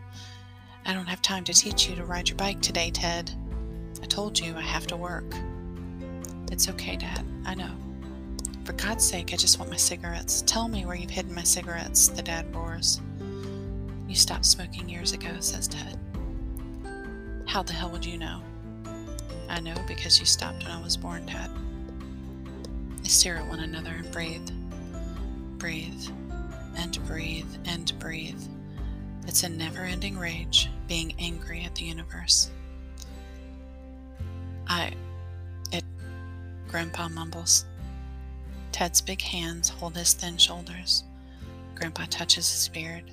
I 0.87 0.93
don't 0.93 1.05
have 1.07 1.21
time 1.21 1.43
to 1.43 1.53
teach 1.53 1.89
you 1.89 1.97
to 1.97 2.05
ride 2.05 2.29
your 2.29 2.37
bike 2.37 2.61
today, 2.61 2.91
Ted. 2.91 3.29
I 4.01 4.05
told 4.05 4.39
you 4.39 4.55
I 4.55 4.61
have 4.61 4.87
to 4.87 4.95
work. 4.95 5.35
It's 6.49 6.69
okay, 6.69 6.95
Dad. 6.95 7.25
I 7.45 7.55
know. 7.55 7.71
For 8.63 8.71
God's 8.71 9.03
sake, 9.03 9.33
I 9.33 9.35
just 9.35 9.59
want 9.59 9.69
my 9.69 9.75
cigarettes. 9.75 10.43
Tell 10.47 10.69
me 10.69 10.85
where 10.85 10.95
you've 10.95 11.09
hidden 11.09 11.35
my 11.35 11.43
cigarettes, 11.43 12.07
the 12.07 12.21
dad 12.21 12.55
roars. 12.55 13.01
You 14.07 14.15
stopped 14.15 14.45
smoking 14.45 14.87
years 14.87 15.11
ago, 15.11 15.27
says 15.41 15.67
Ted. 15.67 15.99
How 17.45 17.63
the 17.63 17.73
hell 17.73 17.89
would 17.89 18.05
you 18.05 18.17
know? 18.17 18.41
I 19.49 19.59
know 19.59 19.75
because 19.89 20.21
you 20.21 20.25
stopped 20.25 20.63
when 20.63 20.71
I 20.71 20.81
was 20.81 20.95
born, 20.95 21.25
Dad. 21.25 21.51
They 23.03 23.09
stare 23.09 23.35
at 23.35 23.47
one 23.47 23.59
another 23.59 23.91
and 23.91 24.09
breathe. 24.13 24.49
Breathe, 25.57 26.07
and 26.77 27.05
breathe, 27.05 27.53
and 27.65 27.91
breathe. 27.99 28.41
It's 29.27 29.43
a 29.43 29.49
never 29.49 29.81
ending 29.81 30.17
rage, 30.17 30.69
being 30.87 31.13
angry 31.19 31.63
at 31.63 31.75
the 31.75 31.83
universe. 31.83 32.49
I. 34.67 34.93
It. 35.71 35.83
Grandpa 36.67 37.09
mumbles. 37.09 37.65
Ted's 38.71 39.01
big 39.01 39.21
hands 39.21 39.69
hold 39.69 39.97
his 39.97 40.13
thin 40.13 40.37
shoulders. 40.37 41.03
Grandpa 41.75 42.05
touches 42.09 42.49
his 42.51 42.69
beard. 42.69 43.11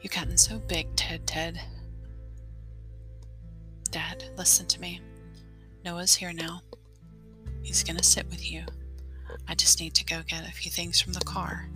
You've 0.00 0.12
gotten 0.12 0.38
so 0.38 0.58
big, 0.58 0.94
Ted, 0.96 1.26
Ted. 1.26 1.60
Dad, 3.90 4.24
listen 4.36 4.66
to 4.66 4.80
me. 4.80 5.00
Noah's 5.84 6.14
here 6.14 6.32
now. 6.32 6.62
He's 7.62 7.84
gonna 7.84 8.02
sit 8.02 8.28
with 8.30 8.50
you. 8.50 8.64
I 9.46 9.54
just 9.54 9.80
need 9.80 9.94
to 9.94 10.04
go 10.04 10.22
get 10.26 10.48
a 10.48 10.52
few 10.52 10.70
things 10.70 11.00
from 11.00 11.12
the 11.12 11.20
car. 11.20 11.68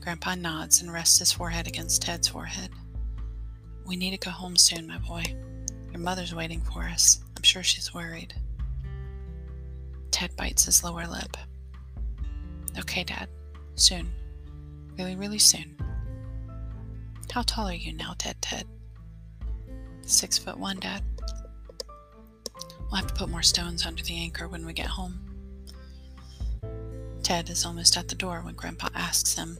Grandpa 0.00 0.34
nods 0.34 0.80
and 0.80 0.92
rests 0.92 1.18
his 1.18 1.32
forehead 1.32 1.66
against 1.66 2.02
Ted's 2.02 2.28
forehead. 2.28 2.70
We 3.86 3.96
need 3.96 4.10
to 4.12 4.18
go 4.18 4.30
home 4.30 4.56
soon, 4.56 4.86
my 4.86 4.98
boy. 4.98 5.24
Your 5.90 6.00
mother's 6.00 6.34
waiting 6.34 6.60
for 6.60 6.82
us. 6.82 7.20
I'm 7.36 7.42
sure 7.42 7.62
she's 7.62 7.94
worried. 7.94 8.34
Ted 10.10 10.34
bites 10.36 10.64
his 10.64 10.82
lower 10.82 11.06
lip. 11.06 11.36
Okay, 12.78 13.04
Dad. 13.04 13.28
Soon. 13.74 14.10
Really, 14.96 15.16
really 15.16 15.38
soon. 15.38 15.76
How 17.30 17.42
tall 17.42 17.68
are 17.68 17.74
you 17.74 17.92
now, 17.92 18.14
Ted 18.18 18.40
Ted? 18.40 18.66
Six 20.02 20.38
foot 20.38 20.58
one, 20.58 20.80
Dad. 20.80 21.02
We'll 22.90 22.96
have 22.96 23.06
to 23.08 23.14
put 23.14 23.28
more 23.28 23.42
stones 23.42 23.84
under 23.84 24.02
the 24.02 24.16
anchor 24.16 24.48
when 24.48 24.64
we 24.64 24.72
get 24.72 24.86
home. 24.86 25.20
Ted 27.22 27.50
is 27.50 27.66
almost 27.66 27.96
at 27.96 28.08
the 28.08 28.14
door 28.14 28.40
when 28.40 28.54
Grandpa 28.54 28.88
asks 28.94 29.34
him 29.34 29.58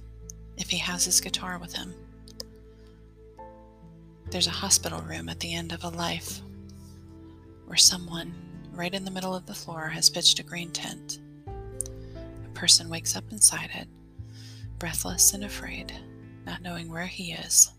if 0.58 0.68
he 0.68 0.78
has 0.78 1.04
his 1.04 1.20
guitar 1.20 1.58
with 1.58 1.74
him. 1.74 1.94
There's 4.30 4.46
a 4.46 4.50
hospital 4.50 5.00
room 5.00 5.28
at 5.28 5.40
the 5.40 5.54
end 5.54 5.72
of 5.72 5.84
a 5.84 5.88
life 5.88 6.40
where 7.66 7.78
someone, 7.78 8.34
right 8.72 8.92
in 8.92 9.04
the 9.04 9.10
middle 9.10 9.34
of 9.34 9.46
the 9.46 9.54
floor, 9.54 9.88
has 9.88 10.10
pitched 10.10 10.38
a 10.38 10.42
green 10.42 10.70
tent. 10.70 11.20
A 11.46 12.50
person 12.54 12.90
wakes 12.90 13.16
up 13.16 13.24
inside 13.30 13.70
it, 13.74 13.88
breathless 14.78 15.32
and 15.32 15.44
afraid, 15.44 15.92
not 16.44 16.62
knowing 16.62 16.90
where 16.90 17.06
he 17.06 17.32
is. 17.32 17.70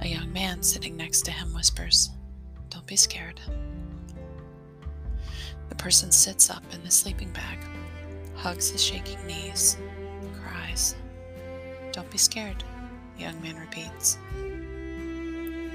A 0.00 0.08
young 0.08 0.32
man 0.32 0.62
sitting 0.62 0.96
next 0.96 1.22
to 1.22 1.30
him 1.30 1.54
whispers, 1.54 2.10
Don't 2.70 2.86
be 2.86 2.96
scared. 2.96 3.40
The 5.68 5.74
person 5.76 6.10
sits 6.10 6.50
up 6.50 6.64
in 6.72 6.82
the 6.82 6.90
sleeping 6.90 7.30
bag, 7.30 7.58
hugs 8.34 8.70
his 8.70 8.82
shaking 8.82 9.24
knees, 9.26 9.76
cries, 10.42 10.96
Don't 11.96 12.10
be 12.10 12.18
scared, 12.18 12.62
the 13.16 13.22
young 13.22 13.40
man 13.40 13.56
repeats. 13.56 14.18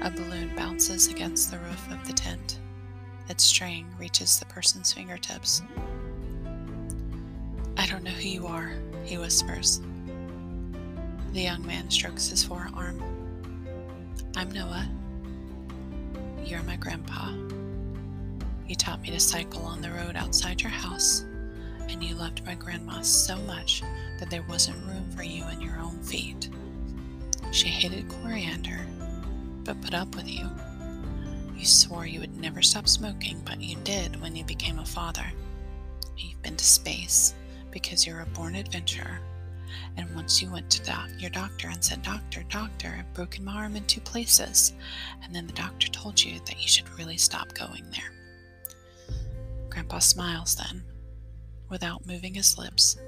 A 0.02 0.08
balloon 0.08 0.52
bounces 0.54 1.08
against 1.08 1.50
the 1.50 1.58
roof 1.58 1.90
of 1.90 2.06
the 2.06 2.12
tent. 2.12 2.60
Its 3.28 3.42
string 3.42 3.88
reaches 3.98 4.38
the 4.38 4.44
person's 4.44 4.92
fingertips. 4.92 5.62
I 7.76 7.86
don't 7.86 8.04
know 8.04 8.12
who 8.12 8.28
you 8.28 8.46
are, 8.46 8.72
he 9.04 9.18
whispers. 9.18 9.80
The 11.32 11.40
young 11.40 11.66
man 11.66 11.90
strokes 11.90 12.28
his 12.28 12.44
forearm. 12.44 13.02
I'm 14.36 14.52
Noah. 14.52 14.88
You're 16.44 16.62
my 16.62 16.76
grandpa. 16.76 17.32
You 18.68 18.76
taught 18.76 19.02
me 19.02 19.10
to 19.10 19.18
cycle 19.18 19.62
on 19.62 19.82
the 19.82 19.90
road 19.90 20.14
outside 20.14 20.62
your 20.62 20.70
house, 20.70 21.24
and 21.88 22.02
you 22.02 22.14
loved 22.14 22.44
my 22.44 22.54
grandma 22.54 23.00
so 23.02 23.36
much 23.38 23.82
that 24.18 24.30
there 24.30 24.44
wasn't 24.48 24.84
room 24.86 25.10
for 25.14 25.22
you 25.22 25.44
in 25.48 25.60
your 25.60 25.78
own 25.78 25.98
feet. 26.02 26.48
She 27.50 27.68
hated 27.68 28.08
coriander, 28.08 28.86
but 29.64 29.80
put 29.82 29.94
up 29.94 30.14
with 30.14 30.28
you. 30.28 30.48
You 31.56 31.66
swore 31.66 32.06
you 32.06 32.20
would 32.20 32.36
never 32.40 32.62
stop 32.62 32.88
smoking, 32.88 33.42
but 33.44 33.60
you 33.60 33.76
did 33.84 34.20
when 34.20 34.34
you 34.34 34.44
became 34.44 34.78
a 34.78 34.86
father. 34.86 35.26
You've 36.16 36.42
been 36.42 36.56
to 36.56 36.64
space 36.64 37.34
because 37.70 38.06
you're 38.06 38.20
a 38.20 38.26
born 38.26 38.54
adventurer 38.54 39.20
and 39.96 40.14
once 40.14 40.40
you 40.40 40.50
went 40.50 40.70
to 40.70 40.82
doc- 40.82 41.10
your 41.18 41.30
doctor 41.30 41.68
and 41.68 41.82
said, 41.82 42.02
Doctor, 42.02 42.42
doctor, 42.48 42.94
I've 42.98 43.14
broken 43.14 43.44
my 43.44 43.54
arm 43.54 43.76
in 43.76 43.84
two 43.84 44.00
places. 44.00 44.72
And 45.22 45.34
then 45.34 45.46
the 45.46 45.52
doctor 45.52 45.88
told 45.88 46.22
you 46.22 46.40
that 46.46 46.60
you 46.60 46.68
should 46.68 46.88
really 46.98 47.16
stop 47.16 47.52
going 47.54 47.84
there. 47.90 49.16
Grandpa 49.70 49.98
smiles 49.98 50.54
then, 50.54 50.82
without 51.72 52.06
moving 52.06 52.34
his 52.34 52.58
lips. 52.58 52.98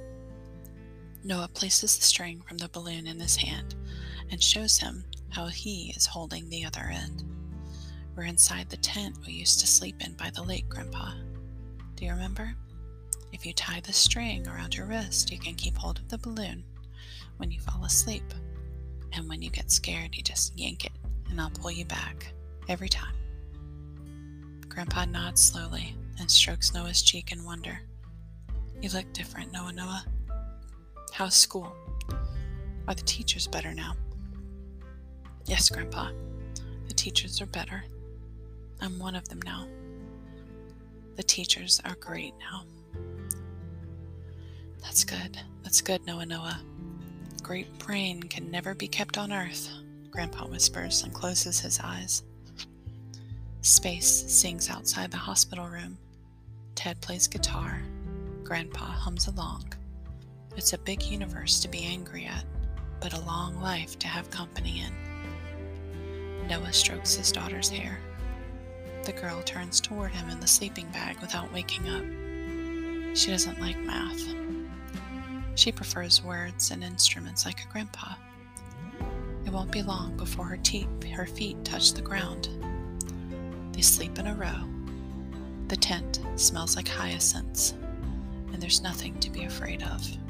Noah 1.22 1.48
places 1.52 1.98
the 1.98 2.02
string 2.02 2.40
from 2.40 2.56
the 2.56 2.70
balloon 2.70 3.06
in 3.06 3.20
his 3.20 3.36
hand 3.36 3.74
and 4.30 4.42
shows 4.42 4.78
him 4.78 5.04
how 5.28 5.48
he 5.48 5.92
is 5.94 6.06
holding 6.06 6.48
the 6.48 6.64
other 6.64 6.90
end. 6.90 7.24
We're 8.16 8.24
inside 8.24 8.70
the 8.70 8.78
tent 8.78 9.18
we 9.26 9.34
used 9.34 9.60
to 9.60 9.66
sleep 9.66 9.96
in 10.02 10.14
by 10.14 10.30
the 10.34 10.42
lake, 10.42 10.66
Grandpa. 10.70 11.12
Do 11.94 12.06
you 12.06 12.12
remember? 12.12 12.54
If 13.32 13.44
you 13.44 13.52
tie 13.52 13.80
the 13.80 13.92
string 13.92 14.48
around 14.48 14.74
your 14.74 14.86
wrist, 14.86 15.30
you 15.30 15.38
can 15.38 15.56
keep 15.56 15.76
hold 15.76 15.98
of 15.98 16.08
the 16.08 16.18
balloon 16.18 16.64
when 17.36 17.50
you 17.50 17.60
fall 17.60 17.84
asleep. 17.84 18.24
And 19.12 19.28
when 19.28 19.42
you 19.42 19.50
get 19.50 19.70
scared, 19.70 20.16
you 20.16 20.22
just 20.22 20.58
yank 20.58 20.86
it, 20.86 20.92
and 21.28 21.38
I'll 21.38 21.50
pull 21.50 21.70
you 21.70 21.84
back 21.84 22.32
every 22.68 22.88
time. 22.88 23.14
Grandpa 24.70 25.04
nods 25.04 25.42
slowly 25.42 25.94
and 26.18 26.30
strokes 26.30 26.72
Noah's 26.72 27.02
cheek 27.02 27.30
in 27.30 27.44
wonder. 27.44 27.80
You 28.80 28.90
look 28.90 29.12
different, 29.12 29.52
Noah 29.52 29.72
Noah. 29.72 30.04
How's 31.12 31.34
school? 31.34 31.74
Are 32.86 32.94
the 32.94 33.02
teachers 33.02 33.46
better 33.46 33.72
now? 33.72 33.94
Yes, 35.46 35.68
Grandpa. 35.68 36.10
The 36.88 36.94
teachers 36.94 37.40
are 37.40 37.46
better. 37.46 37.84
I'm 38.80 38.98
one 38.98 39.14
of 39.14 39.28
them 39.28 39.40
now. 39.42 39.66
The 41.16 41.22
teachers 41.22 41.80
are 41.84 41.94
great 41.96 42.34
now. 42.38 42.64
That's 44.82 45.04
good. 45.04 45.38
That's 45.62 45.80
good, 45.80 46.06
Noah 46.06 46.26
Noah. 46.26 46.60
Great 47.42 47.78
brain 47.78 48.22
can 48.22 48.50
never 48.50 48.74
be 48.74 48.88
kept 48.88 49.16
on 49.16 49.32
Earth, 49.32 49.68
Grandpa 50.10 50.46
whispers 50.46 51.02
and 51.02 51.12
closes 51.12 51.60
his 51.60 51.80
eyes. 51.80 52.22
Space 53.60 54.30
sings 54.30 54.68
outside 54.68 55.10
the 55.10 55.16
hospital 55.16 55.66
room. 55.66 55.96
Ted 56.74 57.00
plays 57.00 57.28
guitar. 57.28 57.80
Grandpa 58.44 58.84
hums 58.84 59.26
along. 59.26 59.72
It's 60.54 60.74
a 60.74 60.78
big 60.78 61.02
universe 61.02 61.60
to 61.60 61.68
be 61.68 61.82
angry 61.84 62.26
at, 62.26 62.44
but 63.00 63.14
a 63.14 63.20
long 63.20 63.58
life 63.62 63.98
to 64.00 64.06
have 64.06 64.28
company 64.28 64.84
in. 64.86 66.46
Noah 66.46 66.74
strokes 66.74 67.14
his 67.14 67.32
daughter's 67.32 67.70
hair. 67.70 67.98
The 69.04 69.14
girl 69.14 69.42
turns 69.42 69.80
toward 69.80 70.12
him 70.12 70.28
in 70.28 70.40
the 70.40 70.46
sleeping 70.46 70.86
bag 70.92 71.18
without 71.20 71.52
waking 71.54 71.88
up. 71.88 73.16
She 73.16 73.30
doesn't 73.30 73.60
like 73.60 73.78
math. 73.78 74.22
She 75.54 75.72
prefers 75.72 76.22
words 76.22 76.70
and 76.70 76.84
instruments 76.84 77.46
like 77.46 77.60
her 77.60 77.70
grandpa. 77.72 78.14
It 79.46 79.52
won't 79.52 79.72
be 79.72 79.82
long 79.82 80.18
before 80.18 80.44
her, 80.46 80.58
te- 80.58 80.86
her 81.14 81.26
feet 81.26 81.64
touch 81.64 81.94
the 81.94 82.02
ground. 82.02 82.50
They 83.72 83.80
sleep 83.80 84.18
in 84.18 84.26
a 84.26 84.34
row. 84.34 84.68
The 85.68 85.76
tent 85.76 86.20
smells 86.36 86.76
like 86.76 86.88
hyacinths, 86.88 87.74
and 88.54 88.62
there's 88.62 88.80
nothing 88.80 89.18
to 89.18 89.30
be 89.30 89.44
afraid 89.44 89.82
of. 89.82 90.23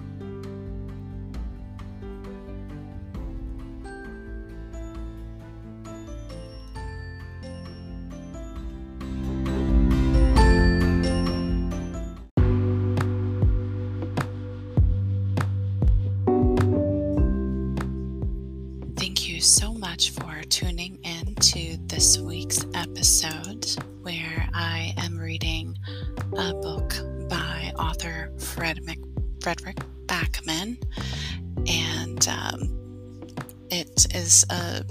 A 34.54 34.84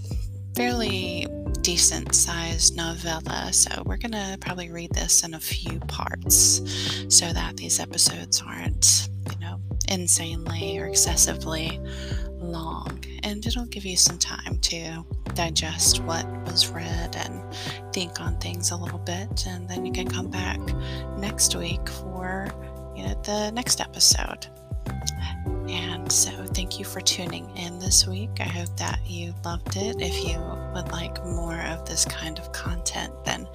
fairly 0.56 1.28
decent 1.62 2.14
sized 2.14 2.76
novella, 2.76 3.52
so 3.54 3.82
we're 3.86 3.98
going 3.98 4.12
to 4.12 4.38
probably 4.42 4.70
read 4.70 4.92
this 4.92 5.24
in 5.24 5.34
a 5.34 5.40
few 5.40 5.80
parts 5.82 6.62
so 7.10 7.32
that 7.32 7.56
these 7.58 7.80
episodes 7.80 8.44
aren't, 8.46 9.08
you 9.32 9.40
know, 9.40 9.60
insanely 9.90 10.78
or 10.78 10.88
excessively 10.88 11.80
long. 12.40 13.04
And 13.24 13.46
it'll 13.46 13.66
give 13.66 13.86
you 13.86 13.96
some 13.96 14.18
time 14.18 14.60
to 14.60 15.06
digest 15.34 16.04
what 16.04 16.26
was 16.46 16.68
read 16.68 17.16
and 17.16 17.42
think 17.94 18.20
on 18.20 18.38
things 18.40 18.72
a 18.72 18.78
little 18.78 19.00
bit. 19.00 19.46
And 19.48 19.68
then 19.70 19.86
you 19.86 19.94
can 19.94 20.08
come 20.08 20.30
back 20.30 20.60
next 21.18 21.56
week 21.56 21.88
for 21.88 22.48
you 22.96 23.04
know, 23.04 23.22
the 23.24 23.52
next 23.52 23.80
episode. 23.80 24.48
And 25.46 26.12
so, 26.12 26.32
thank 26.46 26.80
you 26.80 26.86
for 26.86 27.02
tuning 27.02 27.50
in 27.58 27.80
this 27.80 28.08
week. 28.08 28.30
I 28.40 28.44
hope 28.44 28.76
that 28.78 29.00
you 29.06 29.34
loved 29.44 29.76
it. 29.76 29.96
If 30.00 30.24
you 30.24 30.40
would 30.74 30.92
like 30.92 31.24
more 31.26 31.60
of 31.62 31.88
this 31.88 32.06
kind 32.06 32.40
of 32.40 32.52
content, 32.52 33.14
then 33.26 33.48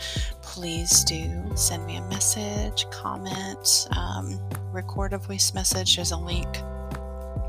please 0.43 1.05
do 1.05 1.51
send 1.55 1.87
me 1.87 1.97
a 1.97 2.03
message, 2.03 2.87
comment, 2.91 3.89
um, 3.97 4.39
record 4.73 5.13
a 5.13 5.19
voice 5.19 5.55
message. 5.55 5.97
There's 5.97 6.13
a 6.13 6.17
link 6.17 6.49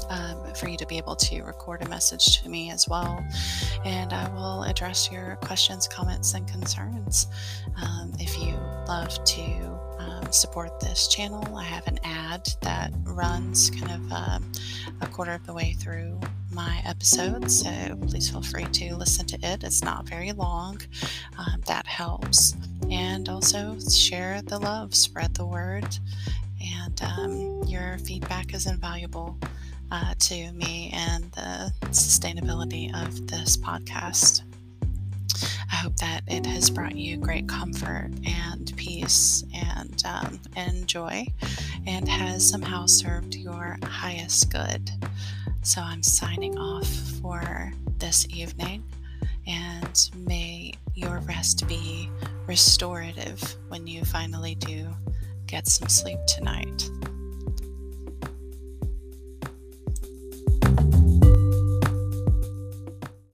um, 0.10 0.54
for 0.56 0.68
you 0.68 0.78
to 0.78 0.86
be 0.86 0.98
able 0.98 1.16
to 1.16 1.42
record 1.44 1.82
a 1.82 1.90
message 1.90 2.42
to 2.42 2.50
me 2.50 2.72
as 2.72 2.88
well. 2.88 3.24
And 3.86 4.14
I 4.14 4.30
will 4.30 4.64
address 4.64 5.12
your 5.12 5.38
questions, 5.38 5.88
comments, 5.88 6.34
and 6.34 6.48
concerns. 6.48 7.28
Um, 7.82 8.14
if 8.20 8.38
you 8.40 8.54
love 8.88 9.24
to 9.24 9.80
support 10.34 10.80
this 10.80 11.08
channel, 11.08 11.56
I 11.56 11.64
have 11.64 11.88
an 11.88 12.00
ad 12.04 12.50
that 12.62 12.92
runs 13.04 13.70
kind 13.70 13.92
of 13.92 14.12
um, 14.12 14.52
a 15.02 15.08
quarter 15.08 15.34
of 15.34 15.46
the 15.46 15.54
way 15.54 15.74
through 15.74 16.20
my 16.52 16.82
episodes. 16.86 17.62
So 17.62 17.98
please 18.08 18.30
feel 18.30 18.42
free 18.42 18.66
to 18.66 18.96
listen 18.96 19.26
to 19.28 19.38
it. 19.42 19.64
It's 19.64 19.84
not 19.84 20.08
very 20.08 20.32
long. 20.32 20.82
Um, 21.38 21.62
that 21.68 21.86
helps. 21.86 22.56
And 22.90 23.30
also 23.30 23.78
share 23.80 24.42
the 24.42 24.60
love, 24.60 24.96
spread 24.96 25.36
the 25.36 25.46
word. 25.46 25.88
And 26.62 27.02
um, 27.02 27.64
your 27.68 27.98
feedback 28.00 28.54
is 28.54 28.66
invaluable 28.66 29.38
uh, 29.92 30.14
to 30.20 30.52
me 30.54 30.92
and 30.94 31.32
the 31.32 31.74
sustainability 31.88 32.94
of 32.94 33.28
this 33.28 33.58
podcast. 33.58 34.44
I 35.72 35.76
hope 35.76 35.96
that 35.98 36.22
it 36.28 36.46
has 36.46 36.70
brought 36.70 36.96
you 36.96 37.18
great 37.18 37.48
comfort 37.48 38.12
and 38.26 38.72
peace 38.76 39.44
and, 39.54 40.04
um, 40.06 40.40
and 40.56 40.88
joy 40.88 41.26
and 41.86 42.08
has 42.08 42.48
somehow 42.48 42.86
served 42.86 43.36
your 43.36 43.78
highest 43.84 44.52
good. 44.52 44.92
So 45.62 45.82
I'm 45.82 46.04
signing 46.04 46.58
off 46.58 46.88
for 47.22 47.72
this 47.98 48.28
evening 48.30 48.84
and 49.48 50.10
may 50.16 50.74
your 50.96 51.20
rest 51.20 51.68
be 51.68 52.10
restorative 52.48 53.42
when 53.68 53.88
you 53.88 54.06
finally 54.06 54.56
do 54.56 54.88
get 55.48 55.68
some 55.68 55.90
sleep 55.90 56.20
tonight. 56.28 56.90